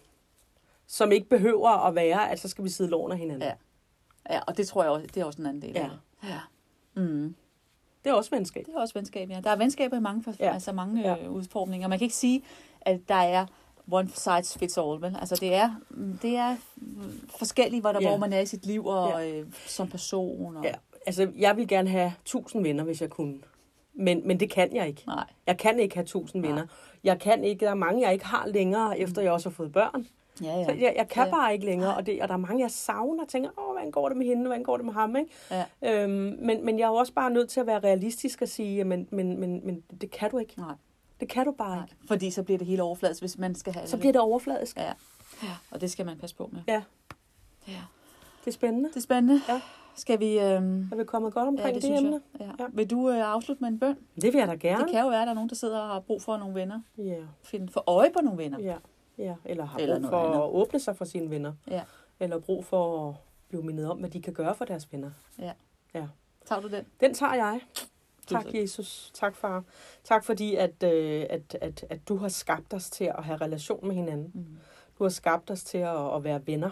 som 0.87 1.13
ikke 1.13 1.29
behøver 1.29 1.69
at 1.87 1.95
være, 1.95 2.31
at 2.31 2.41
så 2.41 2.49
skal 2.49 2.65
vi 2.65 2.69
sidde 2.69 2.91
lån 2.91 3.13
af 3.13 3.19
hinanden. 3.19 3.43
Ja. 3.43 3.55
ja, 4.35 4.41
og 4.47 4.57
det 4.57 4.69
tror 4.69 4.83
jeg 4.83 4.93
også, 4.93 5.07
det 5.07 5.17
er 5.21 5.25
også 5.25 5.43
en 5.43 5.47
anden 5.47 5.63
del 5.63 5.77
af 5.77 5.81
Ja. 5.83 5.89
det. 5.89 6.29
Ja. 6.29 6.41
Mm. 7.03 7.35
Det 8.05 8.11
er 8.11 8.15
også 8.15 8.31
venskab. 8.31 8.67
Det 8.67 8.75
er 8.75 8.81
også 8.81 8.95
venskab, 8.95 9.31
ja. 9.31 9.41
Der 9.45 9.51
er 9.51 9.57
venskaber 9.57 9.97
i 9.97 10.01
mange, 10.01 10.35
ja. 10.41 10.53
Altså 10.55 10.73
mange 10.73 11.01
Ja. 11.01 11.15
ja. 11.15 11.29
udformninger. 11.29 11.89
Man 11.89 11.99
kan 11.99 12.05
ikke 12.05 12.17
sige, 12.17 12.43
at 12.81 13.01
der 13.09 13.15
er 13.15 13.47
one 13.91 14.09
size 14.09 14.59
fits 14.59 14.79
all, 14.79 15.01
vel? 15.03 15.17
Altså 15.21 15.37
det 15.41 15.55
er, 15.55 15.75
det 16.23 16.37
er 16.37 16.57
forskelligt, 17.39 17.81
hvor, 17.83 17.93
der, 17.93 18.01
Ja. 18.03 18.09
hvor 18.09 18.17
man 18.17 18.33
er 18.33 18.41
i 18.41 18.47
sit 18.47 18.67
liv 18.67 18.87
og 18.87 19.11
ja. 19.23 19.31
øh, 19.41 19.47
som 19.67 19.89
person. 19.89 20.57
Og... 20.57 20.65
Ja. 20.65 20.73
Altså, 21.07 21.31
jeg 21.37 21.57
vil 21.57 21.69
gerne 21.69 21.91
have 21.91 22.13
tusind 22.25 22.63
venner, 22.63 22.85
hvis 22.85 23.01
jeg 23.01 23.11
kunne. 23.11 23.39
Men, 23.95 24.27
men 24.27 24.41
det 24.41 24.51
kan 24.51 24.75
jeg 24.75 24.89
ikke. 24.89 25.03
Nej. 25.07 25.25
Jeg 25.47 25.59
kan 25.59 25.79
ikke 25.81 25.95
have 25.95 26.07
tusind 26.07 26.43
venner. 26.47 26.67
Jeg 27.05 27.21
kan 27.21 27.45
ikke, 27.45 27.65
der 27.65 27.71
er 27.71 27.75
mange, 27.75 28.03
jeg 28.03 28.13
ikke 28.13 28.25
har 28.25 28.47
længere, 28.47 28.99
efter 28.99 29.23
jeg 29.23 29.33
også 29.33 29.49
har 29.49 29.55
fået 29.55 29.73
børn. 29.73 30.07
Ja, 30.43 30.59
ja. 30.59 30.65
Så 30.65 30.71
jeg, 30.73 30.95
jeg 30.97 31.09
kan 31.09 31.27
Ja. 31.27 31.31
bare 31.31 31.53
ikke 31.53 31.65
længere, 31.67 31.97
og, 31.97 32.07
det, 32.07 32.23
og 32.23 32.29
der 32.29 32.35
er 32.35 32.39
mange, 32.39 32.63
jeg 32.63 32.71
savner 32.71 33.23
og 33.23 33.29
tænker, 33.29 33.51
åh, 33.59 33.73
hvordan 33.73 33.91
går 33.91 34.09
det 34.09 34.17
med 34.19 34.27
hende, 34.27 34.43
hvordan 34.47 34.63
går 34.63 34.77
det 34.77 34.87
med 34.87 34.93
ham, 34.93 35.17
ikke? 35.17 35.31
Ja. 35.51 35.65
Øhm, 35.83 36.11
men, 36.41 36.65
men 36.65 36.79
jeg 36.79 36.85
er 36.85 36.89
jo 36.89 36.95
også 36.95 37.13
bare 37.13 37.31
nødt 37.31 37.49
til 37.49 37.61
at 37.61 37.67
være 37.67 37.79
realistisk 37.79 38.43
og 38.43 38.49
sige, 38.49 38.85
men, 38.85 39.09
men, 39.11 39.41
men, 39.41 39.67
men 39.67 39.81
det 40.01 40.11
kan 40.11 40.31
du 40.31 40.39
ikke. 40.39 40.55
Nej. 40.59 40.75
Det 41.21 41.29
kan 41.29 41.45
du 41.45 41.53
bare 41.53 41.77
Nej. 41.77 41.85
ikke. 41.85 41.97
Fordi 42.09 42.31
så 42.31 42.43
bliver 42.43 42.59
det 42.59 42.67
hele 42.67 42.83
overfladisk, 42.83 43.23
hvis 43.23 43.39
man 43.39 43.55
skal 43.55 43.73
have 43.73 43.87
Så 43.87 43.97
bliver 43.99 44.13
det 44.13 44.21
overfladisk. 44.21 44.77
Ja. 44.77 44.93
ja. 45.43 45.49
Og 45.71 45.81
det 45.81 45.91
skal 45.91 46.07
man 46.07 46.19
passe 46.19 46.37
på 46.37 46.51
med. 46.53 46.61
Ja. 46.69 46.83
ja. 47.69 47.81
Det 48.45 48.51
er 48.51 48.55
spændende. 48.55 48.89
Det 48.89 48.97
er 48.97 49.01
spændende. 49.01 49.41
Ja. 49.49 49.61
Skal 49.97 50.21
vi... 50.21 50.39
Øhm... 50.41 50.89
Er 50.93 50.97
vi 50.97 51.05
kommet 51.05 51.35
godt 51.35 51.49
omkring 51.49 51.69
Ja, 51.69 51.75
det, 51.75 51.83
det 51.83 51.99
emne? 51.99 52.21
jeg. 52.39 52.47
Ja. 52.59 52.65
Ja. 52.65 52.69
Vil 52.73 52.91
du 52.91 53.11
øh, 53.11 53.33
afslutte 53.35 53.61
med 53.63 53.69
en 53.71 53.79
bøn? 53.79 53.97
Det 54.15 54.33
vil 54.33 54.39
jeg 54.39 54.49
da 54.49 54.55
gerne. 54.55 54.83
Det 54.85 54.91
kan 54.93 55.01
jo 55.03 55.09
være, 55.09 55.21
at 55.23 55.27
der 55.27 55.31
er 55.31 55.35
nogen, 55.35 55.49
der 55.49 55.55
sidder 55.55 55.79
og 55.79 55.87
har 55.89 56.01
brug 56.01 56.23
for 56.23 56.37
nogle 56.37 56.55
venner. 56.55 56.81
Ja, 56.99 57.15
Finde 57.43 57.73
for 57.73 57.85
øje 57.87 58.11
på 58.11 58.21
nogle 58.23 58.39
venner. 58.43 58.59
ja, 58.61 58.75
ja. 59.19 59.35
Eller 59.45 59.65
har 59.65 59.79
Eller 59.79 60.01
brug 60.01 60.11
for 60.11 60.19
andet. 60.21 60.39
at 60.39 60.45
åbne 60.51 60.81
sig 60.81 60.97
for 60.97 61.05
sine 61.05 61.31
venner. 61.31 61.53
Ja. 61.71 61.83
Eller 62.21 62.39
brug 62.39 62.65
for 62.65 63.09
at 63.09 63.15
blive 63.49 63.63
mindet 63.63 63.91
om, 63.91 63.99
hvad 63.99 64.11
de 64.11 64.23
kan 64.23 64.33
gøre 64.33 64.55
for 64.55 64.65
deres 64.65 64.93
venner. 64.93 65.11
Tager 66.47 66.61
du 66.61 66.69
den? 66.69 66.85
Den 67.01 67.15
tager 67.15 67.35
jeg. 67.35 67.61
Tak. 68.27 68.45
Jesus. 68.55 69.11
Tak, 69.15 69.37
far. 69.37 69.65
Tak, 70.05 70.25
fordi 70.25 70.55
at, 70.55 70.83
øh, 70.83 71.27
at, 71.31 71.57
at, 71.61 71.87
at 71.91 72.09
du 72.09 72.17
har 72.17 72.29
skabt 72.29 72.75
os 72.75 72.91
til 72.91 73.05
at 73.05 73.25
have 73.25 73.37
relation 73.37 73.87
med 73.87 73.95
hinanden. 73.95 74.31
Mm. 74.35 74.47
Du 74.99 75.05
har 75.05 75.09
skabt 75.09 75.51
os 75.51 75.65
til 75.65 75.79
at, 75.79 76.15
at 76.17 76.25
være 76.25 76.47
venner. 76.47 76.71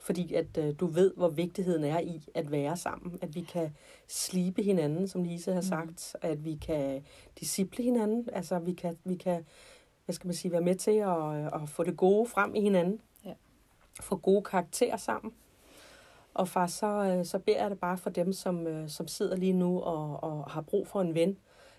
Fordi 0.00 0.34
at 0.34 0.58
øh, 0.58 0.74
du 0.80 0.86
ved, 0.86 1.12
hvor 1.16 1.28
vigtigheden 1.28 1.84
er 1.84 2.00
i 2.00 2.22
at 2.34 2.50
være 2.50 2.76
sammen. 2.76 3.18
At 3.22 3.34
vi 3.34 3.40
kan 3.40 3.76
slibe 4.08 4.62
hinanden, 4.62 5.08
som 5.08 5.22
Lise 5.24 5.52
har 5.52 5.60
Mm. 5.60 5.66
sagt. 5.68 6.16
At 6.22 6.44
vi 6.44 6.54
kan 6.54 7.04
disciple 7.40 7.84
hinanden. 7.84 8.28
Altså, 8.32 8.58
vi 8.58 8.72
kan, 8.72 8.98
vi 9.04 9.14
kan 9.16 9.46
hvad 10.04 10.14
skal 10.14 10.26
man 10.26 10.34
sige, 10.34 10.52
være 10.52 10.60
med 10.60 10.74
til 10.74 10.90
at, 10.90 11.62
at 11.62 11.68
få 11.68 11.84
det 11.84 11.96
gode 11.96 12.26
frem 12.26 12.54
i 12.54 12.60
hinanden. 12.60 13.00
Ja. 13.24 13.32
Få 14.00 14.16
gode 14.16 14.42
karakterer 14.42 14.96
sammen. 14.96 15.34
Og 16.34 16.48
far, 16.48 16.66
så, 16.66 16.86
øh, 16.86 17.24
så 17.24 17.38
beder 17.38 17.60
jeg 17.60 17.70
det 17.70 17.80
bare 17.80 17.98
for 17.98 18.10
dem, 18.10 18.32
som, 18.32 18.66
øh, 18.66 18.88
som 18.88 19.08
sidder 19.08 19.36
lige 19.36 19.52
nu 19.52 19.80
og, 19.80 20.22
og 20.24 20.50
har 20.50 20.60
brug 20.60 20.88
for 20.88 21.00
en 21.00 21.14
ven, 21.14 21.38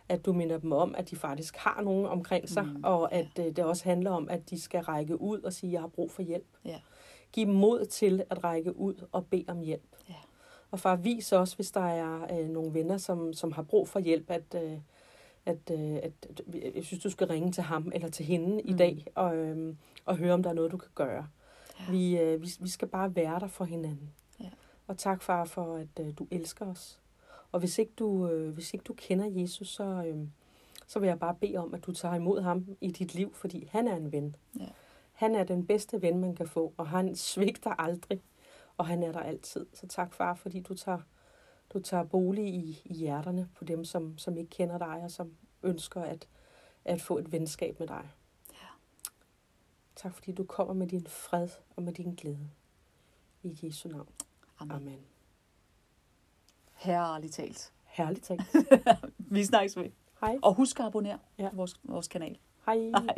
at 0.09 0.25
du 0.25 0.33
minder 0.33 0.57
dem 0.57 0.71
om, 0.71 0.95
at 0.97 1.09
de 1.09 1.15
faktisk 1.15 1.55
har 1.57 1.81
nogen 1.81 2.05
omkring 2.05 2.49
sig, 2.49 2.65
Mm, 2.65 2.83
og 2.83 3.13
at 3.13 3.39
øh, 3.39 3.45
det 3.45 3.59
også 3.59 3.83
handler 3.83 4.11
om, 4.11 4.29
at 4.29 4.49
de 4.49 4.61
skal 4.61 4.81
række 4.81 5.21
ud 5.21 5.41
og 5.41 5.53
sige, 5.53 5.71
jeg 5.71 5.81
har 5.81 5.87
brug 5.87 6.11
for 6.11 6.21
hjælp. 6.21 6.47
Ja. 6.65 6.79
Giv 7.31 7.45
dem 7.45 7.53
mod 7.53 7.85
til 7.85 8.23
at 8.29 8.43
række 8.43 8.77
ud 8.77 9.07
og 9.11 9.25
bede 9.25 9.45
om 9.47 9.59
hjælp. 9.59 9.95
Ja. 10.09 10.15
Og 10.71 10.79
far, 10.79 10.95
vis 10.95 11.31
også, 11.31 11.55
hvis 11.55 11.71
der 11.71 11.87
er 11.87 12.39
øh, 12.39 12.49
nogle 12.49 12.73
venner, 12.73 12.97
som, 12.97 13.33
som 13.33 13.51
har 13.51 13.61
brug 13.61 13.87
for 13.87 13.99
hjælp, 13.99 14.31
at, 14.31 14.55
øh, 14.63 14.77
at, 15.45 15.71
øh, 15.71 15.95
at 16.03 16.13
jeg 16.75 16.83
synes, 16.83 17.03
du 17.03 17.09
skal 17.09 17.27
ringe 17.27 17.51
til 17.51 17.63
ham 17.63 17.91
eller 17.93 18.09
til 18.09 18.25
hende 18.25 18.53
mm. 18.53 18.69
i 18.69 18.73
dag 18.73 19.05
og, 19.15 19.35
øh, 19.35 19.75
og 20.05 20.17
høre, 20.17 20.33
om 20.33 20.43
der 20.43 20.49
er 20.49 20.53
noget, 20.53 20.71
du 20.71 20.77
kan 20.77 20.91
gøre. 20.95 21.27
Ja. 21.79 21.91
Vi, 21.91 22.19
øh, 22.19 22.41
vi, 22.41 22.49
vi 22.59 22.69
skal 22.69 22.87
bare 22.87 23.15
være 23.15 23.39
der 23.39 23.47
for 23.47 23.65
hinanden. 23.65 24.09
Ja. 24.39 24.49
Og 24.87 24.97
tak, 24.97 25.21
far, 25.21 25.45
for 25.45 25.75
at 25.75 26.05
øh, 26.05 26.13
du 26.19 26.27
elsker 26.31 26.65
os. 26.65 26.99
Og 27.51 27.59
hvis 27.59 27.77
ikke 27.77 27.93
du, 27.99 28.27
øh, 28.27 28.53
hvis 28.53 28.73
ikke 28.73 28.83
du 28.83 28.93
kender 28.93 29.41
Jesus, 29.41 29.67
så, 29.67 29.83
øh, 29.83 30.27
så 30.87 30.99
vil 30.99 31.07
jeg 31.07 31.19
bare 31.19 31.35
bede 31.35 31.57
om, 31.57 31.73
at 31.73 31.85
du 31.85 31.91
tager 31.91 32.15
imod 32.15 32.41
ham 32.41 32.65
i 32.81 32.91
dit 32.91 33.15
liv, 33.15 33.33
fordi 33.33 33.69
han 33.71 33.87
er 33.87 33.95
en 33.95 34.11
ven. 34.11 34.35
Ja. 34.59 34.65
Han 35.11 35.35
er 35.35 35.43
den 35.43 35.65
bedste 35.65 36.01
ven, 36.01 36.19
man 36.19 36.35
kan 36.35 36.47
få, 36.47 36.73
og 36.77 36.87
han 36.87 37.15
svigter 37.15 37.81
aldrig, 37.81 38.21
og 38.77 38.85
han 38.85 39.03
er 39.03 39.11
der 39.11 39.19
altid. 39.19 39.65
Så 39.73 39.87
tak, 39.87 40.13
far, 40.13 40.33
fordi 40.33 40.59
du 40.59 40.73
tager, 40.73 40.99
du 41.73 41.79
tager 41.79 42.03
bolig 42.03 42.45
i, 42.53 42.81
i 42.85 42.93
hjerterne 42.93 43.49
på 43.55 43.63
dem, 43.65 43.85
som, 43.85 44.17
som 44.17 44.37
ikke 44.37 44.49
kender 44.49 44.77
dig, 44.77 44.87
og 45.03 45.11
som 45.11 45.33
ønsker 45.63 46.01
at, 46.01 46.27
at 46.85 47.01
få 47.01 47.17
et 47.17 47.31
venskab 47.31 47.79
med 47.79 47.87
dig. 47.87 48.09
Ja. 48.53 48.67
Tak, 49.95 50.13
fordi 50.13 50.31
du 50.31 50.43
kommer 50.43 50.73
med 50.73 50.87
din 50.87 51.07
fred 51.07 51.49
og 51.75 51.83
med 51.83 51.93
din 51.93 52.15
glæde. 52.15 52.49
I 53.43 53.59
Jesu 53.63 53.89
navn. 53.89 54.09
Amen. 54.59 54.71
Amen. 54.75 54.99
Herligt 56.73 57.33
talt. 57.33 57.73
Herligt 57.85 58.25
talt. 58.25 58.41
Vi 59.17 59.43
snakkes 59.45 59.77
ved. 59.77 59.89
Hej. 60.21 60.37
Og 60.41 60.53
husk 60.53 60.79
at 60.79 60.85
abonnere 60.85 61.19
Ja. 61.37 61.43
ja. 61.43 61.49
på 61.49 61.55
vores, 61.55 61.79
vores 61.83 62.07
kanal. 62.07 62.37
Hej. 62.65 62.77
Hej. 62.77 63.15